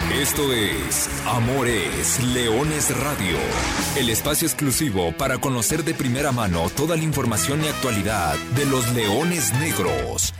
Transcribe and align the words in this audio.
Esto 0.00 0.52
es 0.52 1.08
Amores 1.26 2.22
Leones 2.34 2.96
Radio, 2.98 3.36
el 3.96 4.08
espacio 4.10 4.48
exclusivo 4.48 5.12
para 5.12 5.38
conocer 5.38 5.84
de 5.84 5.94
primera 5.94 6.32
mano 6.32 6.70
toda 6.70 6.96
la 6.96 7.02
información 7.02 7.62
y 7.62 7.68
actualidad 7.68 8.36
de 8.56 8.66
los 8.66 8.92
leones 8.94 9.52
negros. 9.54 10.34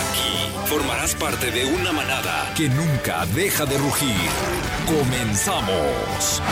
Aquí 0.00 0.48
formarás 0.66 1.14
parte 1.16 1.50
de 1.50 1.66
una 1.66 1.92
manada 1.92 2.52
que 2.56 2.68
nunca 2.68 3.26
deja 3.34 3.66
de 3.66 3.78
rugir. 3.78 4.30
Comenzamos. 4.86 6.42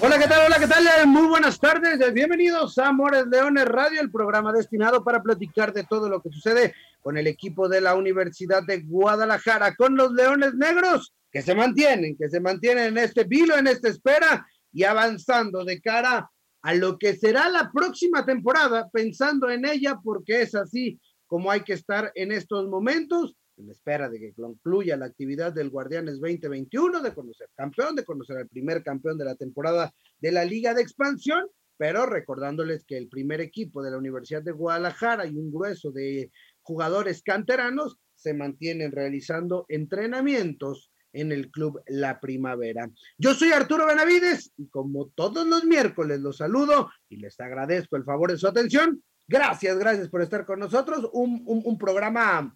Hola, 0.00 0.18
¿qué 0.18 0.28
tal? 0.28 0.46
Hola, 0.46 0.58
¿qué 0.58 0.66
tal? 0.68 1.06
Muy 1.06 1.26
buenas 1.26 1.58
tardes. 1.58 2.12
Bienvenidos 2.12 2.78
a 2.78 2.88
Amores 2.88 3.26
Leones 3.26 3.64
Radio, 3.64 4.00
el 4.00 4.10
programa 4.10 4.52
destinado 4.52 5.02
para 5.02 5.22
platicar 5.22 5.72
de 5.72 5.84
todo 5.84 6.08
lo 6.08 6.20
que 6.20 6.30
sucede 6.30 6.74
con 7.06 7.16
el 7.16 7.28
equipo 7.28 7.68
de 7.68 7.80
la 7.80 7.94
Universidad 7.94 8.64
de 8.66 8.80
Guadalajara, 8.80 9.76
con 9.76 9.94
los 9.94 10.10
Leones 10.12 10.54
Negros, 10.54 11.14
que 11.30 11.40
se 11.40 11.54
mantienen, 11.54 12.16
que 12.16 12.28
se 12.28 12.40
mantienen 12.40 12.86
en 12.86 12.98
este 12.98 13.22
vilo, 13.22 13.56
en 13.56 13.68
esta 13.68 13.90
espera 13.90 14.44
y 14.72 14.82
avanzando 14.82 15.64
de 15.64 15.80
cara 15.80 16.28
a 16.62 16.74
lo 16.74 16.98
que 16.98 17.14
será 17.14 17.48
la 17.48 17.70
próxima 17.72 18.26
temporada, 18.26 18.90
pensando 18.92 19.48
en 19.48 19.64
ella, 19.66 20.00
porque 20.02 20.42
es 20.42 20.56
así 20.56 20.98
como 21.28 21.48
hay 21.48 21.60
que 21.60 21.74
estar 21.74 22.10
en 22.16 22.32
estos 22.32 22.66
momentos, 22.66 23.36
en 23.56 23.70
espera 23.70 24.08
de 24.08 24.18
que 24.18 24.34
concluya 24.34 24.96
la 24.96 25.06
actividad 25.06 25.52
del 25.52 25.70
Guardianes 25.70 26.18
2021, 26.18 27.02
de 27.02 27.14
conocer 27.14 27.48
campeón, 27.54 27.94
de 27.94 28.04
conocer 28.04 28.36
al 28.36 28.48
primer 28.48 28.82
campeón 28.82 29.16
de 29.16 29.26
la 29.26 29.36
temporada 29.36 29.94
de 30.18 30.32
la 30.32 30.44
Liga 30.44 30.74
de 30.74 30.82
Expansión, 30.82 31.46
pero 31.76 32.06
recordándoles 32.06 32.84
que 32.84 32.96
el 32.96 33.08
primer 33.08 33.40
equipo 33.40 33.82
de 33.82 33.90
la 33.90 33.98
Universidad 33.98 34.42
de 34.42 34.52
Guadalajara 34.52 35.26
y 35.26 35.36
un 35.36 35.52
grueso 35.52 35.90
de 35.92 36.30
jugadores 36.66 37.22
canteranos 37.22 37.96
se 38.16 38.34
mantienen 38.34 38.90
realizando 38.90 39.66
entrenamientos 39.68 40.90
en 41.12 41.30
el 41.30 41.50
club 41.50 41.80
La 41.86 42.18
Primavera. 42.18 42.90
Yo 43.16 43.34
soy 43.34 43.52
Arturo 43.52 43.86
Benavides 43.86 44.52
y 44.56 44.68
como 44.68 45.08
todos 45.10 45.46
los 45.46 45.64
miércoles 45.64 46.20
los 46.20 46.38
saludo 46.38 46.90
y 47.08 47.18
les 47.18 47.38
agradezco 47.38 47.96
el 47.96 48.04
favor 48.04 48.32
de 48.32 48.38
su 48.38 48.48
atención. 48.48 49.02
Gracias, 49.28 49.78
gracias 49.78 50.08
por 50.08 50.22
estar 50.22 50.44
con 50.44 50.58
nosotros. 50.58 51.08
Un, 51.12 51.42
un, 51.46 51.62
un 51.64 51.78
programa 51.78 52.54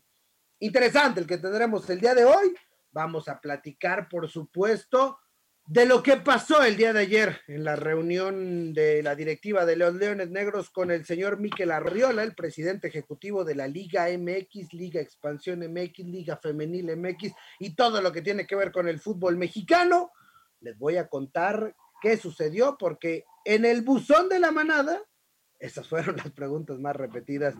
interesante 0.58 1.20
el 1.20 1.26
que 1.26 1.38
tendremos 1.38 1.88
el 1.88 2.00
día 2.00 2.14
de 2.14 2.24
hoy. 2.24 2.52
Vamos 2.90 3.28
a 3.28 3.40
platicar, 3.40 4.08
por 4.08 4.28
supuesto, 4.28 5.18
de 5.66 5.86
lo 5.86 6.02
que 6.02 6.16
pasó 6.16 6.64
el 6.64 6.76
día 6.76 6.92
de 6.92 7.00
ayer 7.00 7.40
en 7.46 7.62
la 7.62 7.76
reunión 7.76 8.74
de 8.74 9.02
la 9.02 9.14
directiva 9.14 9.64
de 9.64 9.76
los 9.76 9.94
Leones 9.94 10.28
Negros 10.30 10.70
con 10.70 10.90
el 10.90 11.04
señor 11.04 11.38
Miquel 11.38 11.70
Arriola, 11.70 12.24
el 12.24 12.34
presidente 12.34 12.88
ejecutivo 12.88 13.44
de 13.44 13.54
la 13.54 13.68
Liga 13.68 14.06
MX, 14.08 14.72
Liga 14.72 15.00
Expansión 15.00 15.60
MX, 15.60 15.98
Liga 16.06 16.36
Femenil 16.36 16.96
MX 16.96 17.32
y 17.60 17.76
todo 17.76 18.02
lo 18.02 18.10
que 18.10 18.22
tiene 18.22 18.46
que 18.46 18.56
ver 18.56 18.72
con 18.72 18.88
el 18.88 18.98
fútbol 18.98 19.36
mexicano. 19.36 20.10
Les 20.60 20.76
voy 20.76 20.96
a 20.96 21.08
contar 21.08 21.76
qué 22.00 22.16
sucedió 22.16 22.76
porque 22.76 23.24
en 23.44 23.64
el 23.64 23.82
buzón 23.82 24.28
de 24.28 24.40
la 24.40 24.50
manada, 24.50 25.00
esas 25.58 25.88
fueron 25.88 26.16
las 26.16 26.32
preguntas 26.32 26.78
más 26.78 26.96
repetidas. 26.96 27.54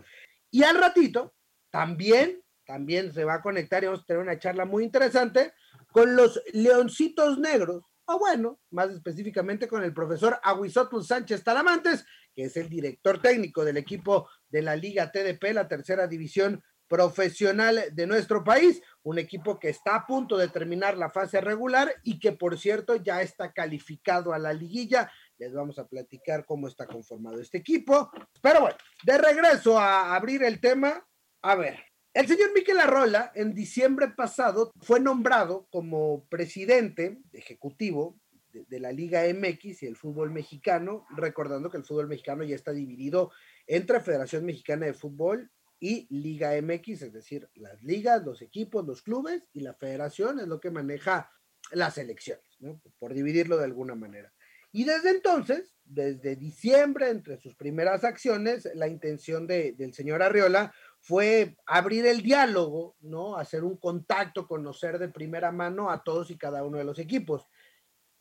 Y 0.51 0.65
al 0.65 0.79
ratito, 0.79 1.35
también, 1.71 2.43
también 2.67 3.13
se 3.13 3.25
va 3.25 3.35
a 3.35 3.43
conectar 3.43 3.83
y 3.83 3.87
vamos 3.87 4.03
a 4.03 4.07
tener 4.07 4.23
una 4.23 4.39
charla 4.39 4.65
muy 4.65 4.83
interesante 4.83 5.53
con 5.93 6.17
los 6.17 6.43
Leoncitos 6.53 7.39
Negros 7.39 7.85
bueno, 8.19 8.61
más 8.71 8.91
específicamente 8.91 9.69
con 9.69 9.83
el 9.83 9.95
profesor 9.95 10.39
Aguisotl 10.43 11.03
Sánchez 11.03 11.43
Talamantes, 11.45 12.05
que 12.35 12.45
es 12.45 12.57
el 12.57 12.69
director 12.69 13.21
técnico 13.21 13.65
del 13.65 13.77
equipo 13.77 14.29
de 14.49 14.63
la 14.63 14.77
Liga 14.77 15.11
TDP, 15.11 15.53
la 15.53 15.69
tercera 15.69 16.07
división 16.07 16.63
profesional 16.91 17.85
de 17.93 18.07
nuestro 18.09 18.43
país, 18.43 18.83
un 19.05 19.21
equipo 19.21 19.61
que 19.61 19.69
está 19.69 19.95
a 19.95 20.07
punto 20.07 20.37
de 20.37 20.49
terminar 20.49 20.97
la 20.99 21.09
fase 21.09 21.41
regular 21.41 21.95
y 22.03 22.19
que 22.19 22.33
por 22.33 22.59
cierto 22.59 22.97
ya 22.97 23.23
está 23.23 23.53
calificado 23.53 24.33
a 24.33 24.41
la 24.41 24.53
liguilla. 24.53 25.11
Les 25.39 25.53
vamos 25.53 25.79
a 25.79 25.87
platicar 25.87 26.45
cómo 26.45 26.67
está 26.67 26.87
conformado 26.89 27.41
este 27.41 27.59
equipo. 27.59 28.11
Pero 28.43 28.63
bueno, 28.63 28.77
de 29.05 29.19
regreso 29.19 29.79
a 29.79 30.17
abrir 30.17 30.43
el 30.43 30.61
tema, 30.61 31.07
a 31.43 31.55
ver, 31.55 31.79
el 32.13 32.27
señor 32.27 32.53
Miquel 32.55 32.79
Arrola, 32.79 33.31
en 33.35 33.55
diciembre 33.55 34.09
pasado, 34.09 34.73
fue 34.81 34.99
nombrado 34.99 35.69
como 35.71 36.25
presidente 36.29 37.19
ejecutivo 37.33 38.19
de, 38.53 38.81
la 38.81 38.91
Liga 38.91 39.23
MX 39.33 39.85
y 39.85 39.87
el 39.87 39.97
fútbol 39.97 40.31
mexicano, 40.31 41.07
recordando 41.17 41.71
que 41.71 41.77
el 41.77 41.85
fútbol 41.85 42.09
mexicano 42.09 42.43
ya 42.43 42.57
está 42.57 42.73
dividido 42.73 43.31
entre 43.67 44.01
Federación 44.01 44.45
Mexicana 44.45 44.87
de 44.87 44.95
Fútbol 44.95 45.53
y 45.79 46.09
Liga 46.11 46.61
MX, 46.61 47.03
es 47.03 47.13
decir, 47.13 47.49
las 47.55 47.81
ligas, 47.83 48.25
los 48.25 48.43
equipos, 48.43 48.85
los 48.85 49.03
clubes 49.03 49.49
y 49.53 49.61
la 49.61 49.75
federación 49.75 50.41
es 50.41 50.49
lo 50.49 50.61
que 50.61 50.71
maneja 50.71 51.31
las 51.71 51.97
elecciones, 51.97 52.57
¿no? 52.59 52.83
por 52.99 53.15
dividirlo 53.15 53.57
de 53.57 53.65
alguna 53.65 53.95
manera. 53.95 54.33
Y 54.73 54.85
desde 54.85 55.11
entonces, 55.11 55.75
desde 55.85 56.37
diciembre, 56.37 57.11
entre 57.11 57.39
sus 57.39 57.57
primeras 57.57 58.05
acciones, 58.05 58.69
la 58.75 58.87
intención 58.87 59.47
de, 59.47 59.73
del 59.73 59.93
señor 59.93 60.23
Arriola 60.23 60.73
fue 61.01 61.57
abrir 61.67 62.07
el 62.07 62.23
diálogo, 62.23 62.97
¿no? 63.01 63.37
Hacer 63.37 63.65
un 63.65 63.77
contacto, 63.77 64.47
conocer 64.47 64.99
de 64.99 65.09
primera 65.09 65.51
mano 65.51 65.91
a 65.91 66.03
todos 66.05 66.31
y 66.31 66.39
cada 66.39 66.63
uno 66.65 66.79
de 66.79 66.85
los 66.85 66.99
equipos. 66.99 67.47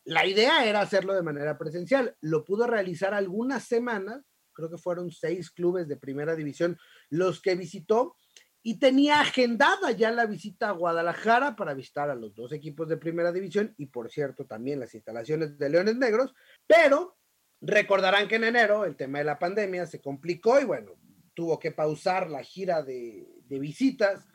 La 0.05 0.25
idea 0.25 0.65
era 0.65 0.81
hacerlo 0.81 1.13
de 1.13 1.21
manera 1.21 1.57
presencial. 1.57 2.15
Lo 2.21 2.45
pudo 2.45 2.67
realizar 2.67 3.13
algunas 3.13 3.65
semanas, 3.65 4.21
creo 4.53 4.69
que 4.69 4.77
fueron 4.77 5.11
seis 5.11 5.51
clubes 5.51 5.87
de 5.87 5.97
primera 5.97 6.35
división 6.35 6.77
los 7.09 7.41
que 7.41 7.55
visitó 7.55 8.15
y 8.61 8.79
tenía 8.79 9.21
agendada 9.21 9.91
ya 9.91 10.11
la 10.11 10.25
visita 10.25 10.69
a 10.69 10.73
Guadalajara 10.73 11.55
para 11.55 11.73
visitar 11.73 12.09
a 12.09 12.15
los 12.15 12.35
dos 12.35 12.51
equipos 12.51 12.89
de 12.89 12.97
primera 12.97 13.31
división 13.31 13.73
y 13.77 13.87
por 13.87 14.09
cierto 14.09 14.45
también 14.45 14.79
las 14.79 14.93
instalaciones 14.93 15.57
de 15.57 15.69
Leones 15.69 15.95
Negros, 15.95 16.33
pero 16.67 17.17
recordarán 17.61 18.27
que 18.27 18.35
en 18.35 18.45
enero 18.45 18.85
el 18.85 18.95
tema 18.95 19.19
de 19.19 19.25
la 19.25 19.39
pandemia 19.39 19.85
se 19.85 20.01
complicó 20.01 20.59
y 20.59 20.65
bueno, 20.65 20.93
tuvo 21.39 21.57
que 21.57 21.71
pausar 21.71 22.29
la 22.29 22.43
gira 22.43 22.83
de, 22.83 23.25
visitas 23.47 24.27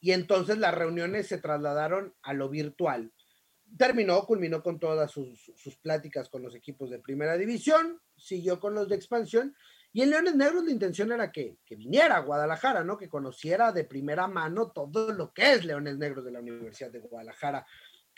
y 0.00 0.10
entonces 0.10 0.58
las 0.58 0.74
reuniones 0.74 1.28
se 1.28 1.38
trasladaron 1.38 2.12
a 2.22 2.32
lo 2.32 2.48
virtual. 2.48 3.12
Terminó, 3.78 4.26
culminó 4.26 4.60
con 4.60 4.80
todas 4.80 5.12
sus, 5.12 5.48
pláticas 5.80 6.28
con 6.28 6.42
los 6.42 6.56
equipos 6.56 6.90
de 6.90 6.98
primera 6.98 7.36
división, 7.36 8.00
siguió 8.16 8.58
con 8.58 8.74
los 8.74 8.88
de 8.88 8.96
expansión 8.96 9.54
y 9.92 10.02
en 10.02 10.10
Leones 10.10 10.34
Negros 10.34 10.64
la 10.64 10.72
intención 10.72 11.12
era 11.12 11.30
que, 11.30 11.58
viniera 11.68 12.16
a 12.16 12.24
Guadalajara, 12.24 12.82
¿no? 12.82 12.98
Que 12.98 13.08
conociera 13.08 13.70
de 13.70 13.84
primera 13.84 14.26
mano 14.26 14.72
todo 14.72 15.12
lo 15.12 15.32
que 15.32 15.52
es 15.52 15.64
Leones 15.64 15.98
Negros 15.98 16.24
de 16.24 16.32
la 16.32 16.40
Universidad 16.40 16.90
de 16.90 16.98
Guadalajara. 16.98 17.64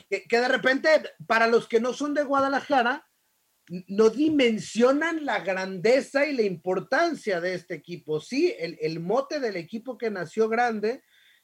Que 0.08 0.24
de 0.26 0.48
repente, 0.48 0.88
para 1.26 1.46
los 1.46 1.68
que 1.68 1.80
no 1.80 1.92
son 1.92 2.14
de 2.14 2.24
Guadalajara, 2.24 3.06
no 3.68 4.10
dimensionan 4.10 5.24
la 5.24 5.40
grandeza 5.40 6.26
y 6.26 6.34
la 6.34 6.42
importancia 6.42 7.40
de 7.40 7.54
este 7.54 7.74
equipo. 7.74 8.20
Sí, 8.20 8.54
el, 8.58 8.76
el, 8.80 9.00
mote 9.00 9.40
del 9.40 9.56
equipo 9.56 9.96
que 9.96 10.10
nació 10.10 10.48
grande 10.48 11.02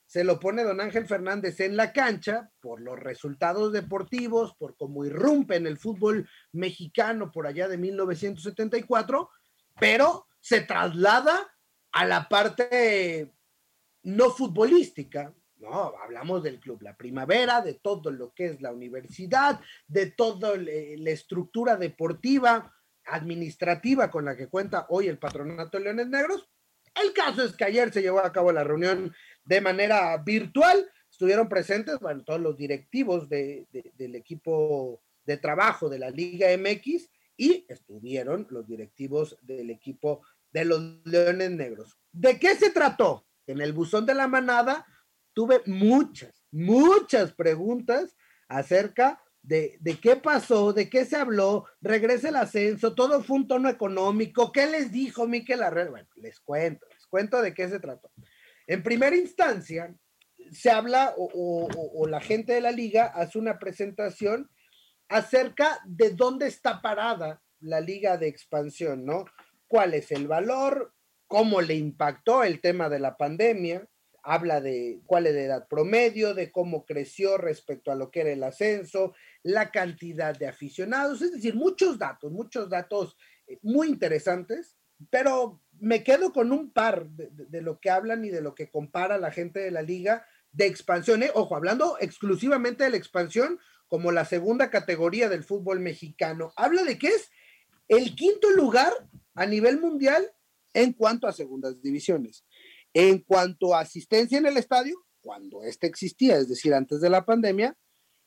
se 0.09 0.25
lo 0.25 0.41
pone 0.41 0.65
don 0.65 0.81
Ángel 0.81 1.07
Fernández 1.07 1.61
en 1.61 1.77
la 1.77 1.93
cancha 1.93 2.51
por 2.61 2.81
los 2.81 2.99
resultados 2.99 3.73
deportivos, 3.73 4.55
por 4.57 4.75
cómo 4.77 5.05
irrumpe 5.05 5.57
en 5.57 5.67
el 5.67 5.77
fútbol 5.77 6.29
mexicano 6.51 7.31
por 7.31 7.47
allá 7.47 7.69
de 7.69 7.77
1974, 7.77 9.29
pero 9.79 10.27
se 10.41 10.63
traslada 10.63 11.55
a 11.93 12.07
la 12.07 12.27
parte 12.29 13.35
no 14.03 14.31
futbolística, 14.31 15.35
no, 15.61 15.95
hablamos 16.03 16.43
del 16.43 16.61
club 16.61 16.83
La 16.83 16.97
Primavera, 16.97 17.61
de 17.61 17.75
todo 17.75 18.11
lo 18.11 18.33
que 18.33 18.47
es 18.47 18.61
la 18.61 18.73
universidad, 18.73 19.61
de 19.87 20.11
toda 20.11 20.57
la 20.57 21.11
estructura 21.11 21.77
deportiva, 21.77 22.75
administrativa 23.05 24.11
con 24.11 24.25
la 24.25 24.37
que 24.37 24.49
cuenta 24.49 24.87
hoy 24.91 25.09
el 25.09 25.19
Patronato 25.19 25.79
de 25.79 25.85
Leones 25.85 26.09
Negros. 26.09 26.49
El 26.95 27.13
caso 27.13 27.43
es 27.43 27.55
que 27.55 27.65
ayer 27.65 27.93
se 27.93 28.03
llevó 28.03 28.21
a 28.21 28.33
cabo 28.33 28.53
la 28.53 28.65
reunión 28.65 29.15
de 29.45 29.61
manera 29.61 30.17
virtual. 30.19 30.89
Estuvieron 31.11 31.49
presentes, 31.49 31.99
todos 32.25 32.41
los 32.41 32.57
directivos 32.57 33.29
de, 33.29 33.67
de, 33.73 33.93
del 33.97 34.15
equipo 34.15 35.03
de 35.25 35.37
trabajo 35.37 35.89
de 35.89 35.99
la 35.99 36.11
Liga 36.11 36.49
MX 36.57 37.09
y 37.37 37.67
estuvieron 37.69 38.47
los 38.51 38.67
directivos 38.67 39.37
del 39.43 39.71
equipo 39.71 40.23
de 40.53 40.65
los 40.65 40.81
Leones 41.05 41.51
Negros. 41.51 41.99
¿De 42.13 42.39
qué 42.39 42.55
se 42.55 42.71
trató? 42.71 43.27
En 43.47 43.61
el 43.61 43.73
buzón 43.73 44.05
de 44.05 44.15
la 44.15 44.29
manada 44.29 44.87
tuve 45.39 45.63
muchas, 45.67 46.45
muchas 46.51 47.33
preguntas 47.33 48.17
acerca 48.49 49.23
de, 49.41 49.79
de, 49.79 50.01
qué 50.01 50.17
pasó, 50.17 50.73
de 50.73 50.91
qué 50.91 51.05
se 51.05 51.15
habló, 51.15 51.65
regresa 51.81 52.31
el 52.31 52.35
ascenso, 52.35 52.97
todo 52.97 53.23
fue 53.23 53.37
un 53.37 53.47
tono 53.47 53.69
económico, 53.69 54.51
¿qué 54.51 54.67
les 54.67 54.91
dijo 54.91 55.29
Miquel 55.29 55.63
Arreola? 55.63 55.91
Bueno, 55.91 56.09
les 56.17 56.41
cuento, 56.41 56.85
les 56.93 57.07
cuento 57.07 57.41
de 57.41 57.55
qué 57.55 57.69
se 57.69 57.79
trató. 57.79 58.11
En 58.67 58.83
primera 58.83 59.15
instancia, 59.15 59.95
se 60.51 60.73
habla 60.73 61.15
o 61.17 62.09
la 62.09 62.21
gente 62.21 62.55
de 62.55 62.61
la 62.61 62.73
liga 62.73 63.07
hace 63.07 63.39
una 63.39 63.61
presentación 63.61 64.51
acerca 65.09 65.79
de 65.87 66.11
dónde 66.17 66.49
está 66.49 66.83
parada 66.83 67.41
la 67.61 67.79
liga 67.81 68.17
de 68.17 68.27
expansión, 68.27 69.05
¿no? 69.05 69.25
¿Cuál 69.69 69.95
es 69.95 70.11
el 70.11 70.27
valor? 70.27 70.95
¿Cómo 71.29 71.61
le 71.61 71.77
impactó 71.77 72.43
el 72.43 72.61
tema 72.61 72.89
de 72.89 72.99
la 72.99 73.17
pandemia? 73.17 73.89
Habla 74.29 74.61
de 74.61 75.01
cuál 75.07 75.27
es 75.27 75.35
la 75.35 75.41
edad 75.41 75.69
promedio, 75.69 76.35
de 76.35 76.53
cómo 76.53 76.85
creció 76.85 77.39
respecto 77.39 77.91
a 77.91 77.95
lo 77.95 78.11
que 78.11 78.21
era 78.21 78.31
el 78.31 78.45
ascenso, 78.45 79.15
la 79.43 79.71
cantidad 79.71 80.37
de 80.37 80.47
aficionados, 80.47 81.23
es 81.23 81.33
decir, 81.33 81.55
muchos 81.55 81.99
datos, 81.99 82.31
muchos 82.31 82.69
datos 82.69 83.17
eh, 83.47 83.59
muy 83.63 83.89
interesantes, 83.89 84.77
pero 85.09 85.63
me 85.81 86.05
quedo 86.05 86.35
con 86.35 86.53
un 86.53 86.71
par 86.73 87.09
de, 87.09 87.63
lo 87.63 87.81
que 87.81 87.89
hablan 87.89 88.23
y 88.23 88.29
de 88.29 88.43
lo 88.43 88.55
que 88.55 88.71
compara 88.71 89.17
la 89.17 89.31
gente 89.31 89.61
de 89.61 89.71
la 89.71 89.81
liga 89.81 90.27
de 90.53 90.67
expansión. 90.67 91.23
¿eh? 91.23 91.31
Ojo, 91.35 91.57
hablando 91.57 91.97
exclusivamente 91.99 92.85
de 92.85 92.91
la 92.91 92.97
expansión 92.99 93.59
como 93.87 94.13
la 94.13 94.27
segunda 94.27 94.69
categoría 94.69 95.31
del 95.31 95.43
fútbol 95.43 95.81
mexicano. 95.81 96.53
Habla 96.57 96.83
de 96.83 96.99
que 96.99 97.09
es 97.09 97.31
el 97.87 98.15
quinto 98.15 98.51
lugar 98.51 98.93
a 99.35 99.47
nivel 99.47 99.81
mundial 99.81 100.31
en 100.75 100.93
cuanto 100.93 101.27
a 101.27 101.33
segundas 101.33 101.81
divisiones. 101.81 102.45
En 103.01 103.21
cuanto 103.21 103.77
a 103.77 103.81
asistencia 103.83 104.39
en 104.39 104.47
el 104.47 104.57
estadio, 104.57 105.07
cuando 105.21 105.63
este 105.63 105.87
existía, 105.87 106.37
es 106.37 106.49
decir, 106.49 106.75
antes 106.75 107.01
de 107.01 107.09
la 107.09 107.25
pandemia, 107.25 107.79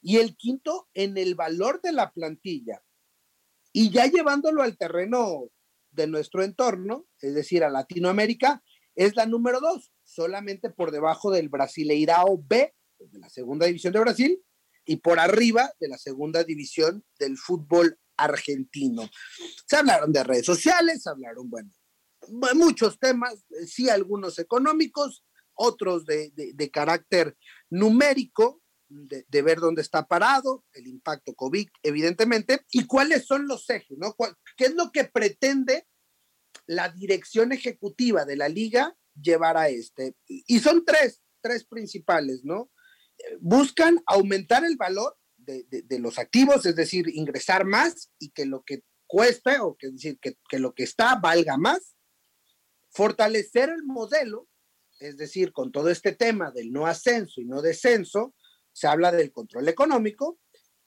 y 0.01 0.15
el 0.15 0.38
quinto 0.38 0.88
en 0.94 1.18
el 1.18 1.35
valor 1.35 1.81
de 1.81 1.91
la 1.91 2.13
plantilla. 2.13 2.81
Y 3.73 3.89
ya 3.89 4.06
llevándolo 4.06 4.62
al 4.62 4.77
terreno 4.77 5.50
de 5.89 6.07
nuestro 6.07 6.41
entorno, 6.41 7.06
es 7.19 7.33
decir, 7.33 7.65
a 7.65 7.69
Latinoamérica, 7.69 8.63
es 8.95 9.18
la 9.18 9.25
número 9.25 9.59
dos, 9.59 9.91
solamente 10.06 10.69
por 10.69 10.91
debajo 10.91 11.31
del 11.31 11.50
Brasileirao 11.50 12.41
B, 12.41 12.73
de 12.97 13.19
la 13.19 13.27
segunda 13.27 13.65
división 13.65 13.91
de 13.91 14.00
Brasil, 14.00 14.41
y 14.85 14.95
por 14.95 15.19
arriba 15.19 15.69
de 15.81 15.89
la 15.89 15.97
segunda 15.97 16.45
división 16.45 17.03
del 17.19 17.38
fútbol 17.38 18.00
argentino. 18.15 19.09
Se 19.68 19.75
hablaron 19.75 20.13
de 20.13 20.23
redes 20.23 20.45
sociales, 20.45 21.03
se 21.03 21.09
hablaron, 21.09 21.50
bueno, 21.50 21.69
muchos 22.29 23.00
temas, 23.00 23.45
eh, 23.50 23.65
sí 23.65 23.89
algunos 23.89 24.39
económicos, 24.39 25.23
otros 25.53 26.06
de, 26.06 26.69
carácter 26.71 27.38
numérico, 27.69 28.62
de, 28.89 29.41
ver 29.41 29.59
dónde 29.59 29.81
está 29.81 30.07
parado, 30.07 30.65
el 30.73 30.88
impacto 30.88 31.33
COVID, 31.35 31.68
evidentemente, 31.83 32.65
y 32.71 32.85
cuáles 32.88 33.25
son 33.25 33.47
los 33.47 33.69
ejes, 33.69 33.97
¿no? 33.97 34.15
¿Qué 34.57 34.65
es 34.65 34.75
lo 34.75 34.91
que 34.91 35.06
pretende 35.06 35.88
la 36.65 36.89
dirección 36.89 37.51
ejecutiva 37.51 38.25
de 38.25 38.38
la 38.38 38.50
liga 38.50 38.95
llevar 39.21 39.57
a 39.57 39.69
este? 39.69 40.15
Y 40.25 40.59
son 40.59 40.83
tres, 40.83 41.21
tres 41.41 41.65
principales, 41.65 42.44
¿no? 42.44 42.71
Buscan 43.39 44.01
aumentar 44.07 44.65
el 44.65 44.77
valor 44.77 45.18
de, 45.38 46.00
los 46.00 46.18
activos, 46.18 46.65
es 46.65 46.75
decir, 46.75 47.07
ingresar 47.09 47.65
más 47.65 48.12
y 48.19 48.31
que 48.31 48.45
lo 48.45 48.63
que 48.63 48.83
cuesta, 49.06 49.63
o 49.63 49.75
que 49.75 49.91
decir, 49.91 50.18
que, 50.19 50.38
que 50.50 50.59
lo 50.59 50.73
que 50.73 50.83
está 50.83 51.15
valga 51.15 51.57
más 51.57 51.95
Fortalecer 52.92 53.70
el 53.70 53.84
modelo, 53.84 54.48
es 55.00 55.18
decir, 55.18 55.52
con 55.52 55.72
todo 55.72 55.90
este 55.90 56.12
tema 56.12 56.52
del 56.52 56.72
no 56.72 56.86
ascenso 56.86 57.42
y 57.42 57.46
no 57.46 57.62
descenso, 57.62 58.36
se 58.72 58.88
habla 58.88 59.12
del 59.12 59.32
control 59.32 59.68
económico 59.68 60.40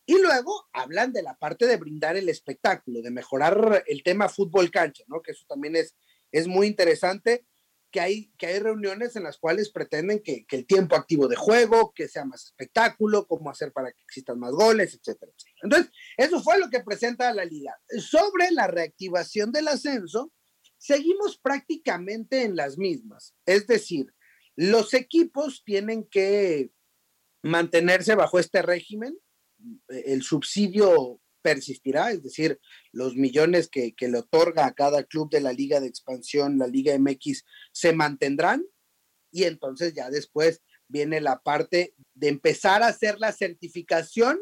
y 0.06 0.20
luego 0.20 0.68
hablan 0.72 1.12
de 1.12 1.22
la 1.22 1.36
parte 1.36 1.66
de 1.66 1.76
brindar 1.76 2.16
el 2.16 2.28
espectáculo, 2.28 3.00
de 3.00 3.10
mejorar 3.10 3.84
el 3.86 4.02
tema 4.02 4.28
fútbol 4.28 4.70
cancha, 4.70 5.04
¿no? 5.08 5.22
Que 5.22 5.32
eso 5.32 5.44
también 5.48 5.76
es, 5.76 5.96
es 6.30 6.46
muy 6.46 6.66
interesante, 6.66 7.46
que 7.90 8.00
hay, 8.00 8.32
que 8.36 8.46
hay 8.46 8.58
reuniones 8.58 9.14
en 9.14 9.22
las 9.22 9.38
cuales 9.38 9.70
pretenden 9.70 10.20
que, 10.20 10.44
el 10.50 10.66
tiempo 10.66 10.96
activo 10.96 11.28
de 11.28 11.36
juego, 11.36 11.92
que 11.94 12.08
sea 12.08 12.24
más 12.24 12.44
espectáculo, 12.44 13.26
cómo 13.26 13.50
hacer 13.50 13.72
para 13.72 13.92
que 13.92 14.02
existan 14.02 14.40
más 14.40 14.50
goles, 14.50 14.94
etcétera, 14.94 15.30
etcétera. 15.32 15.60
Entonces, 15.62 15.92
eso 16.16 16.42
fue 16.42 16.58
lo 16.58 16.68
que 16.70 16.80
presenta 16.80 17.32
la 17.32 17.44
liga. 17.44 17.78
Sobre 17.98 18.50
la 18.50 18.66
reactivación 18.66 19.52
del 19.52 19.68
ascenso, 19.68 20.32
seguimos 20.84 21.38
prácticamente 21.38 22.42
en 22.42 22.56
las 22.56 22.76
mismas. 22.76 23.34
Es 23.46 23.66
decir, 23.66 24.12
los 24.54 24.92
equipos 24.92 25.62
tienen 25.64 26.04
que 26.04 26.72
mantenerse 27.42 28.14
bajo 28.14 28.38
este 28.38 28.60
régimen, 28.60 29.18
el 29.88 30.22
subsidio 30.22 31.22
persistirá, 31.40 32.10
es 32.10 32.22
decir, 32.22 32.60
los 32.92 33.16
millones 33.16 33.70
que, 33.70 33.94
le 33.98 34.18
otorga 34.18 34.66
a 34.66 34.74
cada 34.74 35.04
club 35.04 35.30
de 35.30 35.40
la 35.40 35.54
Liga 35.54 35.80
de 35.80 35.86
Expansión, 35.86 36.58
la 36.58 36.66
Liga 36.66 36.94
MX, 36.98 37.44
se 37.72 37.94
mantendrán 37.94 38.62
y 39.32 39.44
entonces 39.44 39.94
ya 39.94 40.10
después 40.10 40.62
viene 40.86 41.22
la 41.22 41.42
parte 41.42 41.94
de 42.12 42.28
empezar 42.28 42.82
a 42.82 42.88
hacer 42.88 43.18
la 43.20 43.32
certificación 43.32 44.38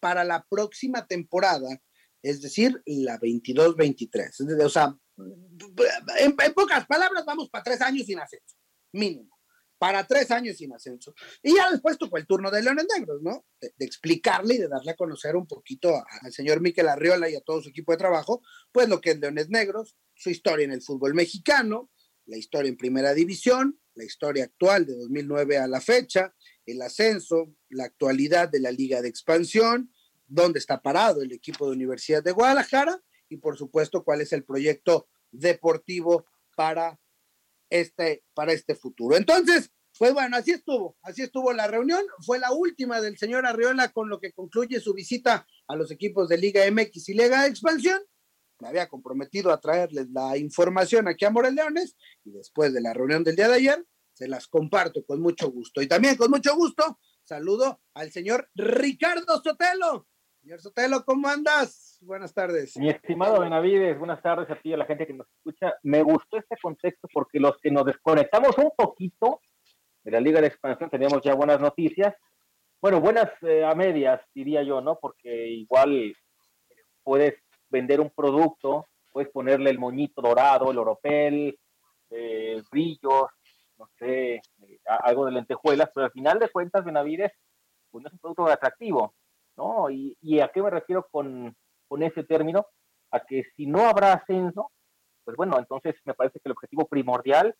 para 0.00 0.24
la 0.24 0.46
próxima 0.48 1.06
temporada, 1.06 1.82
es 2.22 2.40
decir, 2.40 2.82
la 2.86 3.20
22-23. 3.20 4.64
O 4.64 4.70
sea, 4.70 4.98
en, 5.16 6.54
pocas 6.54 6.86
palabras, 6.86 7.24
vamos 7.24 7.48
para 7.50 7.64
tres 7.64 7.80
años 7.80 8.06
sin 8.06 8.18
ascenso, 8.18 8.56
mínimo. 8.92 9.30
Para 9.78 10.06
tres 10.06 10.30
años 10.30 10.56
sin 10.56 10.72
ascenso. 10.72 11.14
Y 11.42 11.56
ya 11.56 11.70
después 11.70 11.98
tocó 11.98 12.16
el 12.16 12.26
turno 12.26 12.50
de 12.50 12.62
Leones 12.62 12.86
Negros, 12.96 13.20
¿no? 13.22 13.44
De, 13.60 13.72
explicarle 13.80 14.54
y 14.54 14.58
de 14.58 14.68
darle 14.68 14.92
a 14.92 14.96
conocer 14.96 15.36
un 15.36 15.46
poquito 15.46 16.02
al 16.22 16.32
señor 16.32 16.60
Miquel 16.60 16.88
Arriola 16.88 17.28
y 17.28 17.34
a 17.34 17.40
todo 17.40 17.60
su 17.60 17.68
equipo 17.68 17.92
de 17.92 17.98
trabajo, 17.98 18.42
pues 18.72 18.88
lo 18.88 19.00
que 19.00 19.10
es 19.10 19.18
Leones 19.18 19.50
Negros, 19.50 19.96
su 20.14 20.30
historia 20.30 20.64
en 20.64 20.72
el 20.72 20.80
fútbol 20.80 21.14
mexicano, 21.14 21.90
la 22.26 22.36
historia 22.36 22.70
en 22.70 22.76
primera 22.76 23.12
división, 23.12 23.78
la 23.94 24.04
historia 24.04 24.44
actual 24.44 24.86
de 24.86 24.94
2009 24.94 25.58
a 25.58 25.66
la 25.66 25.80
fecha, 25.80 26.34
el 26.64 26.80
ascenso, 26.80 27.54
la 27.68 27.84
actualidad 27.84 28.48
de 28.48 28.60
la 28.60 28.70
liga 28.70 29.02
de 29.02 29.08
expansión, 29.08 29.92
dónde 30.26 30.60
está 30.60 30.80
parado 30.80 31.20
el 31.20 31.32
equipo 31.32 31.66
de 31.66 31.72
Universidad 31.72 32.22
de 32.22 32.32
Guadalajara 32.32 33.02
y 33.28 33.38
por 33.38 33.56
supuesto 33.56 34.04
cuál 34.04 34.20
es 34.20 34.32
el 34.32 34.44
proyecto 34.44 35.08
deportivo 35.30 36.26
para 36.56 37.00
este, 37.70 38.24
para 38.34 38.52
este 38.52 38.74
futuro. 38.74 39.16
Entonces, 39.16 39.72
pues 39.98 40.12
bueno, 40.12 40.36
así 40.36 40.52
estuvo, 40.52 40.96
así 41.02 41.22
estuvo 41.22 41.52
la 41.52 41.66
reunión. 41.66 42.02
Fue 42.24 42.38
la 42.38 42.52
última 42.52 43.00
del 43.00 43.16
señor 43.16 43.46
Arriola 43.46 43.90
con 43.92 44.08
lo 44.08 44.20
que 44.20 44.32
concluye 44.32 44.80
su 44.80 44.92
visita 44.92 45.46
a 45.68 45.76
los 45.76 45.90
equipos 45.90 46.28
de 46.28 46.38
Liga 46.38 46.62
MX 46.70 47.08
y 47.08 47.14
Liga 47.14 47.42
de 47.42 47.48
Expansión. 47.48 48.00
Me 48.60 48.68
había 48.68 48.88
comprometido 48.88 49.52
a 49.52 49.60
traerles 49.60 50.08
la 50.10 50.36
información 50.36 51.08
aquí 51.08 51.24
a 51.24 51.30
Morelones 51.30 51.96
y 52.24 52.30
después 52.30 52.72
de 52.72 52.80
la 52.80 52.92
reunión 52.92 53.24
del 53.24 53.36
día 53.36 53.48
de 53.48 53.54
ayer, 53.54 53.86
se 54.12 54.28
las 54.28 54.46
comparto 54.46 55.04
con 55.04 55.20
mucho 55.20 55.50
gusto. 55.50 55.82
Y 55.82 55.88
también 55.88 56.16
con 56.16 56.30
mucho 56.30 56.54
gusto 56.54 56.98
saludo 57.24 57.80
al 57.94 58.12
señor 58.12 58.48
Ricardo 58.54 59.42
Sotelo, 59.42 60.06
Señor 60.44 60.60
Sotelo, 60.60 61.02
¿cómo 61.06 61.26
andas? 61.26 61.98
Buenas 62.02 62.34
tardes. 62.34 62.76
Mi 62.76 62.90
estimado 62.90 63.40
Benavides, 63.40 63.98
buenas 63.98 64.20
tardes 64.20 64.50
a 64.50 64.56
ti 64.56 64.68
y 64.68 64.72
a 64.74 64.76
la 64.76 64.84
gente 64.84 65.06
que 65.06 65.14
nos 65.14 65.26
escucha. 65.26 65.72
Me 65.82 66.02
gustó 66.02 66.36
este 66.36 66.58
contexto 66.60 67.08
porque 67.14 67.40
los 67.40 67.56
que 67.62 67.70
nos 67.70 67.86
desconectamos 67.86 68.58
un 68.58 68.70
poquito 68.76 69.40
de 70.02 70.10
la 70.10 70.20
Liga 70.20 70.42
de 70.42 70.48
Expansión 70.48 70.90
teníamos 70.90 71.22
ya 71.22 71.32
buenas 71.32 71.60
noticias. 71.60 72.14
Bueno, 72.78 73.00
buenas 73.00 73.30
eh, 73.40 73.64
a 73.64 73.74
medias, 73.74 74.20
diría 74.34 74.62
yo, 74.62 74.82
¿no? 74.82 74.98
Porque 75.00 75.48
igual 75.48 76.14
puedes 77.02 77.36
vender 77.70 78.02
un 78.02 78.10
producto, 78.10 78.88
puedes 79.12 79.30
ponerle 79.30 79.70
el 79.70 79.78
moñito 79.78 80.20
dorado, 80.20 80.70
el 80.70 80.76
oropel, 80.76 81.58
eh, 82.10 82.62
brillos, 82.70 83.30
no 83.78 83.88
sé, 83.98 84.34
eh, 84.34 84.42
algo 84.84 85.24
de 85.24 85.32
lentejuelas, 85.32 85.88
pero 85.94 86.04
al 86.04 86.12
final 86.12 86.38
de 86.38 86.50
cuentas, 86.50 86.84
Benavides, 86.84 87.32
pues 87.90 88.02
no 88.02 88.08
es 88.08 88.12
un 88.12 88.18
producto 88.18 88.46
atractivo 88.46 89.14
¿no? 89.56 89.90
¿Y, 89.90 90.16
y 90.20 90.40
a 90.40 90.48
qué 90.48 90.62
me 90.62 90.70
refiero 90.70 91.06
con, 91.10 91.54
con 91.88 92.02
ese 92.02 92.24
término? 92.24 92.66
A 93.10 93.20
que 93.20 93.44
si 93.56 93.66
no 93.66 93.80
habrá 93.86 94.12
ascenso, 94.14 94.70
pues 95.24 95.36
bueno, 95.36 95.58
entonces 95.58 95.94
me 96.04 96.14
parece 96.14 96.40
que 96.40 96.48
el 96.48 96.52
objetivo 96.52 96.86
primordial 96.86 97.54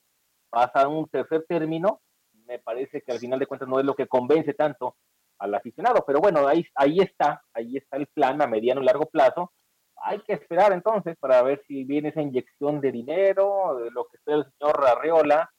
pasa 0.50 0.82
a 0.82 0.88
un 0.88 1.08
tercer 1.08 1.44
término, 1.48 2.00
me 2.46 2.58
parece 2.58 3.02
que 3.02 3.12
al 3.12 3.18
final 3.18 3.38
de 3.38 3.46
cuentas 3.46 3.68
no 3.68 3.78
es 3.80 3.86
lo 3.86 3.94
que 3.94 4.06
convence 4.06 4.54
tanto 4.54 4.96
al 5.38 5.54
aficionado, 5.54 6.04
pero 6.06 6.20
bueno, 6.20 6.46
ahí, 6.46 6.64
ahí 6.74 7.00
está, 7.00 7.42
ahí 7.52 7.76
está 7.76 7.96
el 7.96 8.06
plan 8.08 8.40
a 8.40 8.46
mediano 8.46 8.82
y 8.82 8.84
largo 8.84 9.06
plazo. 9.06 9.52
Hay 9.96 10.20
que 10.20 10.34
esperar 10.34 10.72
entonces 10.72 11.16
para 11.18 11.42
ver 11.42 11.62
si 11.66 11.84
viene 11.84 12.10
esa 12.10 12.22
inyección 12.22 12.80
de 12.80 12.92
dinero, 12.92 13.76
de 13.82 13.90
lo 13.90 14.04
que 14.06 14.16
espera 14.18 14.38
el 14.38 14.52
señor 14.52 14.84
Arreola 14.86 15.50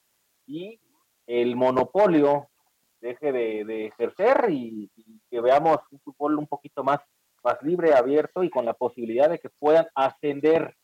y 0.45 0.79
el 1.25 1.55
monopolio 1.55 2.49
deje 3.01 3.31
de, 3.31 3.87
ejercer 3.87 4.49
y, 4.49 4.89
veamos 5.41 5.77
un 5.91 5.99
fútbol 5.99 6.37
un 6.37 6.47
poquito 6.47 6.83
más, 6.83 6.99
más 7.43 7.61
libre, 7.61 7.93
abierto 7.93 8.43
y 8.43 8.49
con 8.49 8.65
la 8.65 8.73
posibilidad 8.73 9.29
de 9.29 9.39
que 9.39 9.49
puedan 9.49 9.87
ascender. 9.95 10.75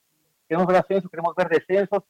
Queremos 0.47 0.67
ver 0.67 0.77
ascensos, 0.77 1.09
queremos 1.09 1.35
ver 1.35 1.49
descensos, 1.49 2.03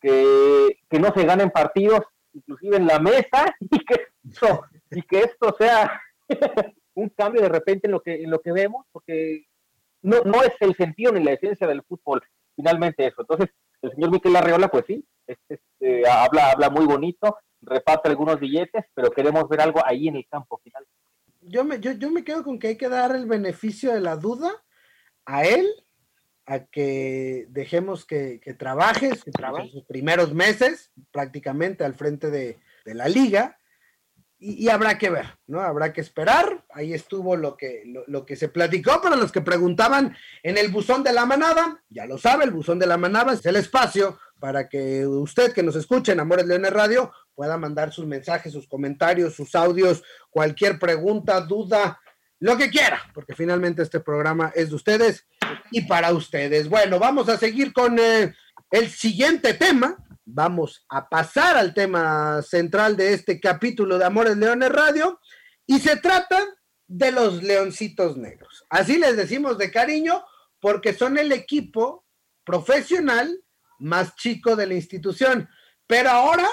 que, 0.00 0.78
que 0.88 0.98
no 0.98 1.12
se 1.14 1.24
ganen 1.24 1.50
partidos, 1.50 2.00
inclusive 2.32 2.76
en 2.76 2.86
la 2.86 2.98
mesa, 2.98 3.54
y 3.60 3.78
que 3.84 4.06
esto, 4.28 4.64
y 4.90 5.02
que 5.02 5.18
esto 5.20 5.54
sea 5.58 6.00
un 6.94 7.08
cambio 7.10 7.42
de 7.42 7.48
repente 7.48 7.86
en 7.86 7.92
lo 7.92 8.00
que, 8.00 8.22
en 8.22 8.30
lo 8.30 8.40
que 8.40 8.52
vemos, 8.52 8.86
porque 8.92 9.46
no, 10.02 10.20
no 10.24 10.42
es 10.42 10.54
el 10.60 10.74
sentido 10.76 11.12
ni 11.12 11.24
la 11.24 11.32
esencia 11.32 11.66
del 11.66 11.82
fútbol, 11.82 12.22
finalmente 12.54 13.06
eso. 13.06 13.22
Entonces, 13.22 13.50
el 13.82 13.92
señor 13.92 14.10
Miquel 14.10 14.36
Arreola, 14.36 14.68
pues 14.68 14.84
sí, 14.86 15.04
este, 15.26 16.08
habla, 16.08 16.50
habla 16.52 16.70
muy 16.70 16.86
bonito, 16.86 17.38
reparte 17.62 18.08
algunos 18.08 18.38
billetes, 18.38 18.84
pero 18.94 19.10
queremos 19.10 19.48
ver 19.48 19.60
algo 19.60 19.80
ahí 19.84 20.08
en 20.08 20.16
el 20.16 20.26
campo 20.28 20.58
final. 20.58 20.86
Yo 21.46 21.64
me, 21.64 21.80
yo, 21.80 21.92
yo 21.92 22.10
me 22.10 22.24
quedo 22.24 22.42
con 22.42 22.58
que 22.58 22.68
hay 22.68 22.76
que 22.76 22.88
dar 22.88 23.14
el 23.14 23.26
beneficio 23.26 23.92
de 23.92 24.00
la 24.00 24.16
duda 24.16 24.50
a 25.26 25.44
él, 25.44 25.66
a 26.46 26.64
que 26.64 27.46
dejemos 27.50 28.04
que, 28.04 28.40
que 28.40 28.54
trabaje, 28.54 29.10
que 29.24 29.30
trabaje 29.30 29.70
sus 29.70 29.84
primeros 29.84 30.34
meses 30.34 30.92
prácticamente 31.10 31.84
al 31.84 31.94
frente 31.94 32.30
de, 32.30 32.58
de 32.84 32.94
la 32.94 33.08
liga 33.08 33.58
y, 34.46 34.68
habrá 34.68 34.98
que 34.98 35.08
ver, 35.08 35.26
¿no? 35.46 35.60
Habrá 35.60 35.94
que 35.94 36.02
esperar. 36.02 36.64
Ahí 36.70 36.92
estuvo 36.92 37.34
lo 37.34 37.56
que, 37.56 37.82
lo, 38.06 38.26
que 38.26 38.36
se 38.36 38.48
platicó 38.48 39.00
para 39.00 39.16
los 39.16 39.32
que 39.32 39.40
preguntaban 39.40 40.14
en 40.42 40.58
el 40.58 40.70
buzón 40.70 41.02
de 41.02 41.14
la 41.14 41.24
manada. 41.24 41.82
Ya 41.88 42.04
lo 42.04 42.18
sabe, 42.18 42.44
el 42.44 42.50
buzón 42.50 42.78
de 42.78 42.86
la 42.86 42.98
manada 42.98 43.32
es 43.32 43.46
el 43.46 43.56
espacio 43.56 44.18
para 44.38 44.68
que 44.68 45.06
usted 45.06 45.54
que 45.54 45.62
nos 45.62 45.76
escuche 45.76 46.12
en 46.12 46.20
Amores 46.20 46.46
Leones 46.46 46.72
Radio 46.72 47.10
pueda 47.34 47.56
mandar 47.58 47.92
sus 47.92 48.06
mensajes, 48.06 48.52
sus 48.52 48.68
comentarios, 48.68 49.34
sus 49.34 49.54
audios, 49.54 50.02
cualquier 50.30 50.78
pregunta, 50.78 51.40
duda, 51.40 52.00
lo 52.40 52.56
que 52.56 52.70
quiera, 52.70 53.00
porque 53.14 53.34
finalmente 53.34 53.82
este 53.82 54.00
programa 54.00 54.52
es 54.54 54.70
de 54.70 54.76
ustedes 54.76 55.26
y 55.70 55.82
para 55.82 56.12
ustedes. 56.12 56.68
Bueno, 56.68 56.98
vamos 56.98 57.28
a 57.28 57.38
seguir 57.38 57.72
con 57.72 57.98
eh, 57.98 58.34
el 58.70 58.90
siguiente 58.90 59.54
tema, 59.54 59.96
vamos 60.24 60.84
a 60.88 61.08
pasar 61.08 61.56
al 61.56 61.74
tema 61.74 62.42
central 62.42 62.96
de 62.96 63.14
este 63.14 63.40
capítulo 63.40 63.98
de 63.98 64.04
Amores 64.04 64.36
Leones 64.36 64.70
Radio 64.70 65.20
y 65.66 65.78
se 65.78 65.96
trata 65.96 66.44
de 66.86 67.12
los 67.12 67.42
Leoncitos 67.42 68.16
Negros. 68.16 68.64
Así 68.68 68.98
les 68.98 69.16
decimos 69.16 69.58
de 69.58 69.70
cariño 69.70 70.22
porque 70.60 70.94
son 70.94 71.18
el 71.18 71.32
equipo 71.32 72.04
profesional 72.44 73.42
más 73.78 74.14
chico 74.16 74.56
de 74.56 74.66
la 74.66 74.74
institución. 74.74 75.48
Pero 75.86 76.10
ahora, 76.10 76.48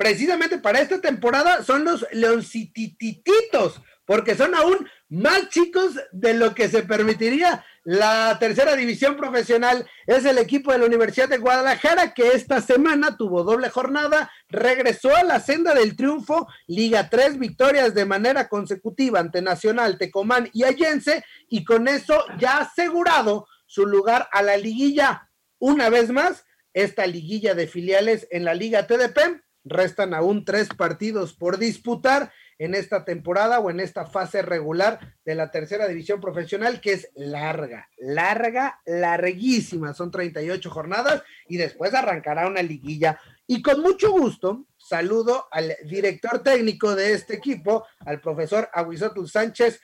precisamente 0.00 0.56
para 0.56 0.80
esta 0.80 0.98
temporada, 0.98 1.62
son 1.62 1.84
los 1.84 2.06
Leoncitititos, 2.10 3.82
porque 4.06 4.34
son 4.34 4.54
aún 4.54 4.88
más 5.10 5.50
chicos 5.50 5.92
de 6.10 6.32
lo 6.32 6.54
que 6.54 6.70
se 6.70 6.84
permitiría 6.84 7.62
la 7.84 8.38
tercera 8.40 8.76
división 8.76 9.18
profesional 9.18 9.86
es 10.06 10.24
el 10.24 10.38
equipo 10.38 10.72
de 10.72 10.78
la 10.78 10.86
Universidad 10.86 11.28
de 11.28 11.36
Guadalajara 11.36 12.14
que 12.14 12.28
esta 12.28 12.62
semana 12.62 13.18
tuvo 13.18 13.44
doble 13.44 13.68
jornada, 13.68 14.30
regresó 14.48 15.14
a 15.14 15.22
la 15.22 15.38
senda 15.38 15.74
del 15.74 15.96
triunfo, 15.96 16.48
Liga 16.66 17.10
3 17.10 17.38
victorias 17.38 17.92
de 17.92 18.06
manera 18.06 18.48
consecutiva 18.48 19.20
ante 19.20 19.42
Nacional, 19.42 19.98
Tecomán 19.98 20.48
y 20.54 20.64
Allense 20.64 21.26
y 21.50 21.62
con 21.62 21.88
eso 21.88 22.24
ya 22.38 22.56
asegurado 22.60 23.46
su 23.66 23.84
lugar 23.84 24.30
a 24.32 24.40
la 24.40 24.56
liguilla. 24.56 25.28
Una 25.58 25.90
vez 25.90 26.08
más, 26.08 26.46
esta 26.72 27.06
liguilla 27.06 27.52
de 27.54 27.66
filiales 27.66 28.26
en 28.30 28.46
la 28.46 28.54
Liga 28.54 28.86
TDP, 28.86 29.42
restan 29.64 30.14
aún 30.14 30.44
tres 30.44 30.68
partidos 30.68 31.34
por 31.34 31.58
disputar 31.58 32.32
en 32.58 32.74
esta 32.74 33.06
temporada 33.06 33.58
o 33.58 33.70
en 33.70 33.80
esta 33.80 34.04
fase 34.04 34.42
regular 34.42 35.16
de 35.24 35.34
la 35.34 35.50
tercera 35.50 35.88
división 35.88 36.20
profesional, 36.20 36.80
que 36.82 36.92
es 36.92 37.08
larga, 37.14 37.88
larga, 37.96 38.80
larguísima. 38.84 39.94
Son 39.94 40.10
38 40.10 40.70
jornadas 40.70 41.22
y 41.48 41.56
después 41.56 41.94
arrancará 41.94 42.46
una 42.46 42.60
liguilla. 42.60 43.18
Y 43.46 43.62
con 43.62 43.80
mucho 43.80 44.10
gusto 44.12 44.66
saludo 44.76 45.48
al 45.50 45.74
director 45.86 46.42
técnico 46.42 46.94
de 46.94 47.14
este 47.14 47.36
equipo, 47.36 47.86
al 48.00 48.20
profesor 48.20 48.68
Aguizotul 48.74 49.30
Sánchez, 49.30 49.80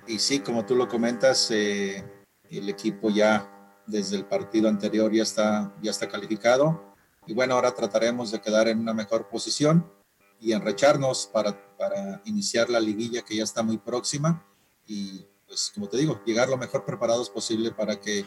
y 0.06 0.18
sí, 0.18 0.40
como 0.40 0.64
tú 0.64 0.75
lo 0.76 0.88
comentas, 0.88 1.50
eh, 1.50 2.02
el 2.50 2.68
equipo 2.68 3.11
ya 3.11 3.52
desde 3.87 4.16
el 4.16 4.25
partido 4.25 4.68
anterior 4.68 5.12
ya 5.12 5.23
está, 5.23 5.75
ya 5.82 5.90
está 5.90 6.08
calificado 6.08 6.94
y 7.26 7.35
bueno, 7.35 7.54
ahora 7.54 7.75
trataremos 7.75 8.30
de 8.30 8.40
quedar 8.40 8.68
en 8.68 8.78
una 8.78 8.94
mejor 8.94 9.28
posición 9.28 9.92
y 10.40 10.52
enrecharnos 10.52 11.28
para, 11.32 11.76
para 11.76 12.23
iniciar 12.25 12.70
la 12.70 12.80
liguilla 12.80 13.23
que 13.23 13.37
ya 13.37 13.44
está 13.44 13.62
muy 13.62 13.78
próxima 13.78 14.44
y 14.87 15.26
pues 15.47 15.71
como 15.75 15.88
te 15.88 15.99
digo, 15.99 16.21
llegar 16.25 16.49
lo 16.49 16.57
mejor 16.57 16.85
preparados 16.85 17.31
posible 17.31 17.71
para 17.71 18.00
que 18.00 18.25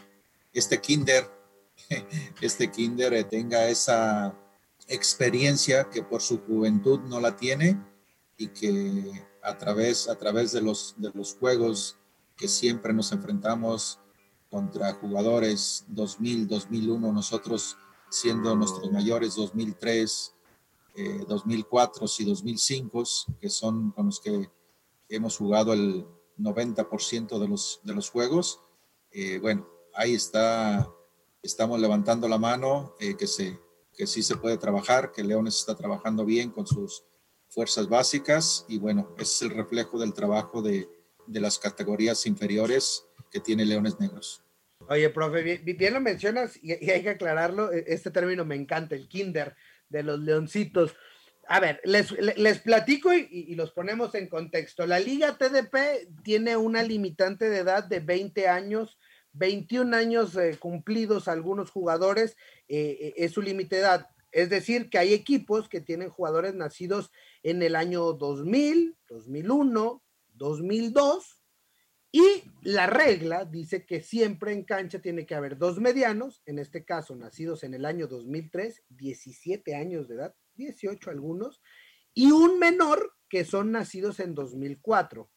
este 0.53 0.79
kinder, 0.79 1.29
este 2.41 2.71
kinder 2.71 3.13
eh, 3.13 3.23
tenga 3.23 3.67
esa 3.67 4.35
experiencia 4.87 5.89
que 5.89 6.01
por 6.01 6.21
su 6.21 6.39
juventud 6.39 7.01
no 7.01 7.19
la 7.19 7.35
tiene 7.35 7.79
y 8.37 8.47
que 8.47 9.27
a 9.43 9.57
través, 9.57 10.07
a 10.07 10.17
través 10.17 10.51
de, 10.51 10.61
los, 10.61 10.95
de 10.97 11.11
los 11.13 11.35
juegos 11.35 11.97
que 12.35 12.47
siempre 12.47 12.93
nos 12.93 13.11
enfrentamos 13.11 13.99
contra 14.49 14.93
jugadores 14.93 15.85
2000, 15.89 16.47
2001, 16.47 17.13
nosotros 17.13 17.77
siendo 18.09 18.55
nuestros 18.55 18.91
mayores 18.91 19.35
2003, 19.35 20.33
2004 21.27 22.05
eh, 22.05 22.09
y 22.19 22.25
2005, 22.25 23.03
que 23.39 23.49
son 23.49 23.91
con 23.91 24.07
los 24.07 24.19
que 24.19 24.49
hemos 25.09 25.37
jugado 25.37 25.73
el, 25.73 26.05
90% 26.39 27.39
de 27.39 27.47
los, 27.47 27.81
de 27.83 27.93
los 27.93 28.09
juegos. 28.09 28.61
Eh, 29.11 29.39
bueno, 29.39 29.67
ahí 29.93 30.15
está, 30.15 30.89
estamos 31.41 31.79
levantando 31.79 32.27
la 32.27 32.37
mano, 32.37 32.95
eh, 32.99 33.15
que, 33.17 33.27
se, 33.27 33.59
que 33.95 34.07
sí 34.07 34.23
se 34.23 34.37
puede 34.37 34.57
trabajar, 34.57 35.11
que 35.11 35.23
Leones 35.23 35.59
está 35.59 35.75
trabajando 35.75 36.25
bien 36.25 36.51
con 36.51 36.65
sus 36.65 37.03
fuerzas 37.47 37.89
básicas 37.89 38.65
y 38.67 38.77
bueno, 38.77 39.15
es 39.17 39.41
el 39.41 39.49
reflejo 39.49 39.99
del 39.99 40.13
trabajo 40.13 40.61
de, 40.61 40.87
de 41.27 41.39
las 41.39 41.57
categorías 41.57 42.25
inferiores 42.25 43.05
que 43.31 43.39
tiene 43.39 43.65
Leones 43.65 43.99
Negros. 43.99 44.43
Oye, 44.87 45.09
profe, 45.09 45.43
bien, 45.43 45.93
lo 45.93 46.01
mencionas 46.01 46.57
y, 46.61 46.73
y, 46.83 46.89
hay 46.89 47.03
que 47.03 47.11
aclararlo, 47.11 47.71
e, 47.71 47.85
este 47.87 48.11
término 48.11 48.45
me 48.45 48.55
encanta, 48.55 48.95
el 48.95 49.07
kinder 49.07 49.55
de 49.89 50.03
los 50.03 50.19
leoncitos 50.19 50.95
a 51.51 51.59
ver, 51.59 51.81
les, 51.83 52.59
platico 52.59 53.11
y, 53.11 53.55
los 53.55 53.71
ponemos 53.71 54.13
en 54.13 54.27
contexto. 54.27 54.85
La 54.85 54.99
Liga 54.99 55.35
TDP 55.35 56.07
tiene 56.23 56.55
una 56.55 56.83
limitante 56.83 57.49
de 57.49 57.57
edad 57.57 57.83
de 57.83 57.99
20 58.01 58.47
años, 58.47 58.99
21 59.33 59.97
años 59.97 60.35
eh, 60.35 60.57
cumplidos 60.59 61.27
algunos 61.27 61.71
jugadores, 61.71 62.37
eh, 62.67 62.97
eh, 63.01 63.13
es 63.17 63.31
su 63.31 63.41
límite 63.41 63.77
de 63.77 63.81
edad. 63.81 64.07
Es 64.31 64.51
decir, 64.51 64.91
que 64.91 64.99
hay 64.99 65.11
equipos 65.11 65.69
que 65.69 65.81
tienen 65.81 66.11
jugadores 66.11 66.53
nacidos 66.53 67.11
en 67.41 67.63
el 67.63 67.75
año 67.75 68.13
2000, 68.13 68.95
2001, 69.07 70.03
2002, 70.35 71.41
y 72.11 72.43
la 72.61 72.85
regla 72.85 73.45
dice 73.45 73.87
que 73.87 74.03
siempre 74.03 74.51
en 74.51 74.65
cancha 74.65 74.99
tiene 74.99 75.25
que 75.25 75.33
haber 75.33 75.57
dos 75.57 75.79
medianos, 75.79 76.43
en 76.45 76.59
este 76.59 76.85
caso 76.85 77.15
nacidos 77.15 77.63
en 77.63 77.73
el 77.73 77.85
año 77.85 78.05
2003, 78.05 78.83
17 78.89 79.73
años 79.73 80.07
de 80.07 80.13
edad, 80.13 80.35
18 80.59 81.09
algunos, 81.09 81.61
y 82.13 82.31
un 82.31 82.59
menor 82.59 83.15
que 83.29 83.45
son 83.45 83.71
nacidos 83.71 84.19
en 84.19 84.35
2004. 84.35 85.31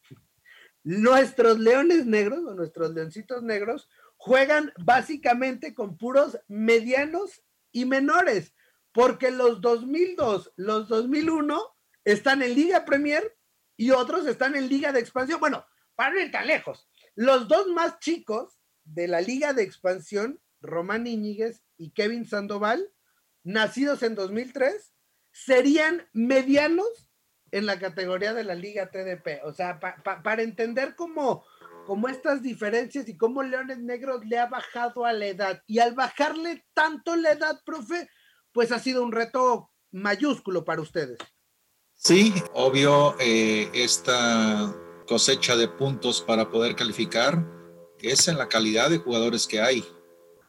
Nuestros 0.83 1.59
leones 1.59 2.05
negros 2.05 2.43
o 2.45 2.53
nuestros 2.53 2.93
leoncitos 2.93 3.41
negros 3.41 3.89
juegan 4.17 4.71
básicamente 4.77 5.73
con 5.73 5.97
puros 5.97 6.37
medianos 6.47 7.41
y 7.71 7.85
menores, 7.85 8.53
porque 8.91 9.31
los 9.31 9.61
2002, 9.61 10.53
los 10.57 10.87
2001 10.87 11.61
están 12.03 12.41
en 12.41 12.53
Liga 12.53 12.85
Premier 12.85 13.35
y 13.77 13.91
otros 13.91 14.27
están 14.27 14.55
en 14.55 14.67
Liga 14.67 14.91
de 14.91 14.99
Expansión. 14.99 15.39
Bueno, 15.39 15.65
para 15.95 16.11
no 16.11 16.19
ir 16.19 16.31
tan 16.31 16.47
lejos, 16.47 16.89
los 17.15 17.47
dos 17.47 17.67
más 17.69 17.99
chicos 17.99 18.59
de 18.83 19.07
la 19.07 19.21
Liga 19.21 19.53
de 19.53 19.63
Expansión, 19.63 20.41
Román 20.61 21.07
Iñiguez 21.07 21.63
y 21.77 21.91
Kevin 21.91 22.25
Sandoval, 22.25 22.91
nacidos 23.43 24.03
en 24.03 24.15
2003, 24.15 24.92
serían 25.33 26.07
medianos 26.13 27.09
en 27.51 27.65
la 27.65 27.77
categoría 27.77 28.33
de 28.33 28.43
la 28.43 28.55
Liga 28.55 28.89
TDP. 28.89 29.43
O 29.43 29.51
sea, 29.51 29.79
para 29.79 30.41
entender 30.41 30.95
cómo, 30.95 31.43
cómo 31.85 32.07
estas 32.07 32.41
diferencias 32.41 33.09
y 33.09 33.17
cómo 33.17 33.43
Leones 33.43 33.79
Negros 33.79 34.25
le 34.25 34.39
ha 34.39 34.47
bajado 34.47 35.05
a 35.05 35.11
la 35.11 35.25
edad. 35.25 35.61
Y 35.67 35.79
al 35.79 35.93
bajarle 35.93 36.65
tanto 36.73 37.15
la 37.15 37.31
edad, 37.31 37.59
profe, 37.65 38.09
pues 38.53 38.71
ha 38.71 38.79
sido 38.79 39.03
un 39.03 39.11
reto 39.11 39.71
mayúsculo 39.91 40.63
para 40.63 40.81
ustedes. 40.81 41.17
Sí, 41.95 42.33
obvio, 42.53 43.15
eh, 43.19 43.69
esta 43.73 44.73
cosecha 45.07 45.55
de 45.55 45.67
puntos 45.67 46.21
para 46.21 46.49
poder 46.49 46.75
calificar 46.75 47.45
es 47.99 48.27
en 48.27 48.37
la 48.37 48.49
calidad 48.49 48.89
de 48.89 48.97
jugadores 48.97 49.47
que 49.47 49.61
hay. 49.61 49.83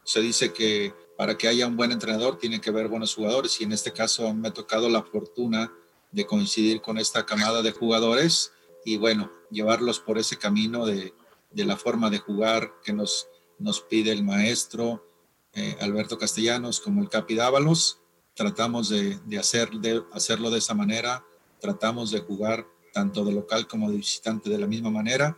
Se 0.04 0.20
dice 0.20 0.52
que 0.52 0.92
para 1.16 1.36
que 1.36 1.48
haya 1.48 1.66
un 1.66 1.76
buen 1.76 1.92
entrenador 1.92 2.38
tiene 2.38 2.60
que 2.60 2.70
haber 2.70 2.88
buenos 2.88 3.14
jugadores 3.14 3.60
y 3.60 3.64
en 3.64 3.72
este 3.72 3.92
caso 3.92 4.32
me 4.34 4.48
ha 4.48 4.52
tocado 4.52 4.88
la 4.88 5.02
fortuna 5.02 5.72
de 6.10 6.26
coincidir 6.26 6.80
con 6.80 6.98
esta 6.98 7.24
camada 7.26 7.62
de 7.62 7.72
jugadores 7.72 8.52
y 8.84 8.96
bueno, 8.96 9.32
llevarlos 9.50 10.00
por 10.00 10.18
ese 10.18 10.36
camino 10.36 10.86
de, 10.86 11.14
de 11.50 11.64
la 11.64 11.76
forma 11.76 12.10
de 12.10 12.18
jugar 12.18 12.72
que 12.84 12.92
nos, 12.92 13.28
nos 13.58 13.80
pide 13.80 14.12
el 14.12 14.24
maestro 14.24 15.06
eh, 15.54 15.76
Alberto 15.80 16.18
Castellanos 16.18 16.80
como 16.80 17.00
el 17.00 17.08
Capi 17.08 17.34
Dávalos. 17.34 18.00
Tratamos 18.34 18.88
de, 18.88 19.18
de, 19.26 19.38
hacer, 19.38 19.70
de 19.70 20.02
hacerlo 20.12 20.50
de 20.50 20.58
esa 20.58 20.74
manera, 20.74 21.24
tratamos 21.60 22.10
de 22.10 22.20
jugar 22.20 22.66
tanto 22.92 23.24
de 23.24 23.32
local 23.32 23.66
como 23.68 23.90
de 23.90 23.96
visitante 23.96 24.50
de 24.50 24.58
la 24.58 24.66
misma 24.66 24.90
manera 24.90 25.36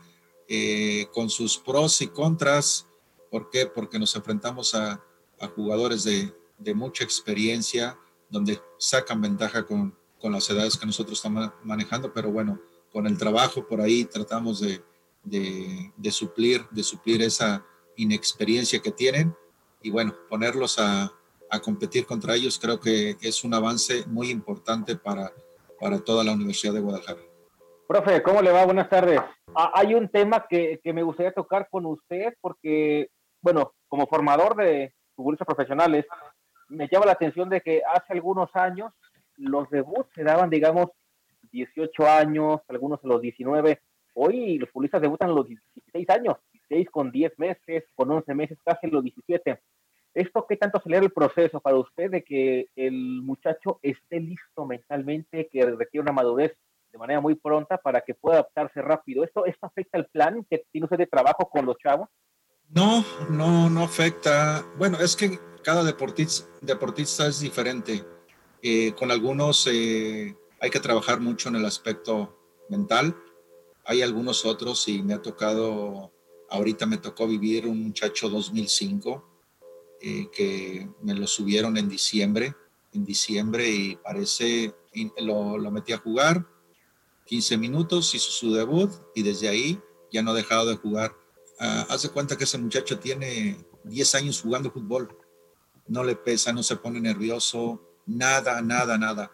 eh, 0.49 1.09
con 1.13 1.29
sus 1.29 1.59
pros 1.59 2.01
y 2.01 2.09
contras. 2.09 2.87
¿Por 3.31 3.51
qué? 3.51 3.67
Porque 3.67 3.99
nos 3.99 4.15
enfrentamos 4.17 4.75
a, 4.75 5.03
a 5.41 5.49
jugadores 5.49 6.05
de, 6.05 6.33
de, 6.59 6.75
mucha 6.75 7.05
experiencia, 7.05 7.99
donde 8.29 8.61
sacan 8.79 9.21
ventaja 9.21 9.65
con, 9.65 9.97
con, 10.21 10.33
las 10.33 10.49
edades 10.51 10.77
que 10.77 10.87
nosotros 10.87 11.19
estamos 11.19 11.53
manejando, 11.63 12.13
pero 12.13 12.31
bueno, 12.31 12.61
con 12.93 13.07
el 13.07 13.19
trabajo 13.19 13.67
por 13.67 13.81
ahí 13.81 14.05
tratamos 14.05 14.61
de, 14.61 14.83
de, 15.23 15.93
de 15.97 16.11
suplir, 16.11 16.67
de 16.71 16.83
suplir 16.83 17.23
esa 17.23 17.65
inexperiencia 17.97 18.81
que 18.81 18.91
tienen 18.91 19.35
y 19.83 19.91
bueno, 19.91 20.15
ponerlos 20.29 20.79
a, 20.79 21.13
a 21.51 21.61
competir 21.61 22.07
contra 22.07 22.35
ellos 22.35 22.59
creo 22.59 22.81
que 22.81 23.17
es 23.21 23.45
un 23.45 23.55
avance 23.55 24.05
muy 24.07 24.31
importante 24.31 24.97
para, 24.97 25.33
para 25.81 26.03
toda 26.03 26.25
la 26.25 26.33
Universidad 26.33 26.75
de 26.75 26.81
Guadalajara. 26.81 27.21
Profe, 27.87 28.23
¿cómo 28.23 28.43
le 28.43 28.51
va? 28.51 28.65
Buenas 28.65 28.89
tardes. 28.89 29.21
Ah, 29.55 29.71
hay 29.75 29.95
un 29.95 30.09
tema 30.09 30.45
que, 30.49 30.81
que, 30.83 30.93
me 30.93 31.03
gustaría 31.03 31.33
tocar 31.33 31.69
con 31.71 31.87
usted 31.87 32.35
porque, 32.41 33.09
bueno, 33.41 33.73
como 33.89 34.07
formador 34.09 34.57
de 34.57 34.93
futbolistas 35.17 35.47
profesionales, 35.47 36.07
me 36.69 36.89
llama 36.89 37.07
la 37.07 37.13
atención 37.13 37.49
de 37.49 37.61
que 37.61 37.83
hace 37.85 38.13
algunos 38.13 38.55
años 38.55 38.93
los 39.37 39.69
debuts 39.71 40.13
se 40.15 40.23
daban, 40.23 40.51
digamos, 40.51 40.91
18 41.51 42.07
años, 42.07 42.61
algunos 42.69 43.03
a 43.05 43.09
los 43.09 43.21
19. 43.21 43.81
Hoy 44.15 44.59
los 44.59 44.71
futbolistas 44.71 45.03
debutan 45.03 45.31
a 45.31 45.33
los 45.33 45.47
16 45.47 46.11
años, 46.11 46.37
16 46.53 46.91
con 46.91 47.11
10 47.11 47.39
meses, 47.39 47.85
con 47.95 48.11
11 48.11 48.35
meses, 48.35 48.59
casi 48.65 48.87
los 48.89 49.03
17. 49.03 49.61
¿Esto 50.15 50.47
qué 50.49 50.57
tanto 50.57 50.79
acelera 50.79 51.05
el 51.05 51.13
proceso 51.13 51.61
para 51.61 51.77
usted 51.77 52.11
de 52.11 52.25
que 52.25 52.69
el 52.75 53.21
muchacho 53.23 53.79
esté 53.83 54.19
listo 54.21 54.65
mentalmente, 54.65 55.49
que 55.53 55.63
requiere 55.67 56.03
una 56.03 56.13
madurez 56.13 56.57
de 56.91 56.99
manera 56.99 57.21
muy 57.21 57.35
pronta 57.35 57.77
para 57.77 58.01
que 58.01 58.15
pueda 58.15 58.37
adaptarse 58.37 58.81
rápido? 58.81 59.25
¿Esto, 59.25 59.45
esto 59.45 59.67
afecta 59.67 59.99
el 59.99 60.07
plan 60.07 60.47
que 60.49 60.65
tiene 60.73 60.87
usted 60.87 60.97
de 60.97 61.07
trabajo 61.07 61.51
con 61.51 61.67
los 61.67 61.77
chavos? 61.77 62.09
No, 62.71 63.05
no, 63.31 63.71
no 63.71 63.83
afecta. 63.85 64.67
Bueno, 64.77 64.99
es 64.99 65.17
que 65.17 65.39
cada 65.63 65.83
deportista, 65.83 67.27
es 67.27 67.41
diferente. 67.41 68.05
Eh, 68.63 68.93
con 68.97 69.11
algunos 69.11 69.67
eh, 69.71 70.37
hay 70.61 70.71
que 70.71 70.81
trabajar 70.81 71.21
mucho 71.21 71.49
en 71.49 71.57
el 71.57 71.65
aspecto 71.65 72.39
mental. 72.69 73.17
Hay 73.85 74.03
algunos 74.03 74.45
otros 74.45 74.87
y 74.89 75.03
me 75.03 75.15
ha 75.15 75.23
tocado, 75.23 76.13
ahorita 76.51 76.87
me 76.87 76.99
tocó 76.99 77.27
vivir 77.27 77.67
un 77.67 77.85
muchacho 77.85 78.29
2005 78.29 79.25
eh, 80.01 80.29
que 80.33 80.89
me 81.03 81.15
lo 81.15 81.27
subieron 81.27 81.77
en 81.77 81.89
diciembre, 81.89 82.55
en 82.93 83.05
diciembre 83.05 83.69
y 83.71 83.97
parece, 83.97 84.75
lo, 85.19 85.59
lo 85.59 85.71
metí 85.71 85.93
a 85.93 85.99
jugar, 85.99 86.47
15 87.27 87.59
minutos, 87.59 88.15
hizo 88.15 88.31
su 88.31 88.53
debut 88.53 88.91
y 89.15 89.23
desde 89.23 89.49
ahí 89.49 89.81
ya 90.13 90.23
no 90.23 90.33
ha 90.33 90.35
dejado 90.35 90.67
de 90.67 90.77
jugar. 90.77 91.15
Uh, 91.59 91.91
hace 91.91 92.11
cuenta 92.11 92.37
que 92.37 92.45
ese 92.45 92.59
muchacho 92.59 92.99
tiene 92.99 93.57
10 93.85 94.15
años 94.17 94.43
jugando 94.43 94.71
fútbol, 94.71 95.17
no 95.89 96.05
le 96.05 96.17
pesa, 96.17 96.53
no 96.53 96.63
se 96.63 96.77
pone 96.77 97.01
nervioso, 97.01 97.81
nada, 98.05 98.61
nada, 98.61 98.99
nada. 98.99 99.31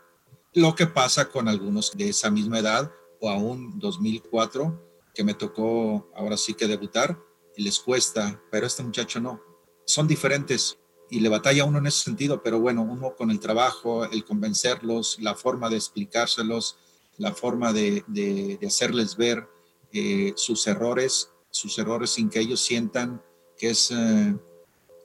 Lo 0.55 0.75
que 0.75 0.87
pasa 0.87 1.29
con 1.29 1.49
algunos 1.49 1.93
de 1.97 2.11
esa 2.11 2.31
misma 2.31 2.61
edad 2.61 2.93
o 3.21 3.29
aún 3.29 3.79
2004, 3.79 5.11
que 5.15 5.25
me 5.25 5.35
tocó 5.35 6.11
ahora 6.15 6.37
sí 6.37 6.55
que 6.55 6.67
debutar, 6.67 7.19
les 7.57 7.81
cuesta, 7.81 8.41
pero 8.51 8.67
este 8.67 8.83
muchacho 8.83 9.21
no 9.21 9.41
son 9.85 10.07
diferentes 10.07 10.79
y 11.11 11.21
le 11.21 11.29
batalla 11.29 11.65
uno 11.65 11.79
en 11.79 11.87
ese 11.87 12.05
sentido, 12.05 12.43
pero 12.43 12.61
bueno, 12.61 12.83
uno 12.83 13.15
con 13.17 13.31
el 13.31 13.41
trabajo, 13.41 14.05
el 14.05 14.25
convencerlos, 14.25 15.19
la 15.21 15.35
forma 15.35 15.69
de 15.69 15.77
explicárselos, 15.77 16.79
la 17.19 17.33
forma 17.33 17.73
de 17.73 18.59
hacerles 18.67 19.17
ver 19.17 19.47
eh, 19.93 20.33
sus 20.37 20.67
errores, 20.67 21.31
sus 21.53 21.79
errores 21.79 22.11
sin 22.11 22.29
que 22.29 22.41
ellos 22.41 22.61
sientan 22.61 23.23
que 23.57 23.71
es, 23.71 23.93
eh, 23.93 24.37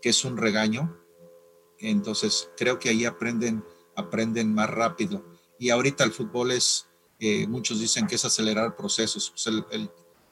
que 0.02 0.10
es 0.10 0.26
un 0.26 0.38
regaño. 0.38 0.98
Entonces, 1.78 2.50
creo 2.58 2.80
que 2.80 2.90
ahí 2.90 3.06
aprenden, 3.06 3.64
aprenden 3.96 4.52
más 4.56 4.68
rápido. 4.68 5.24
Y 5.60 5.70
ahorita 5.70 6.04
el 6.04 6.12
fútbol 6.12 6.52
es, 6.52 6.88
eh, 7.20 7.46
muchos 7.46 7.80
dicen 7.80 8.08
que 8.08 8.16
es 8.16 8.26
acelerar 8.26 8.76
procesos. 8.76 9.30
Pues 9.30 9.46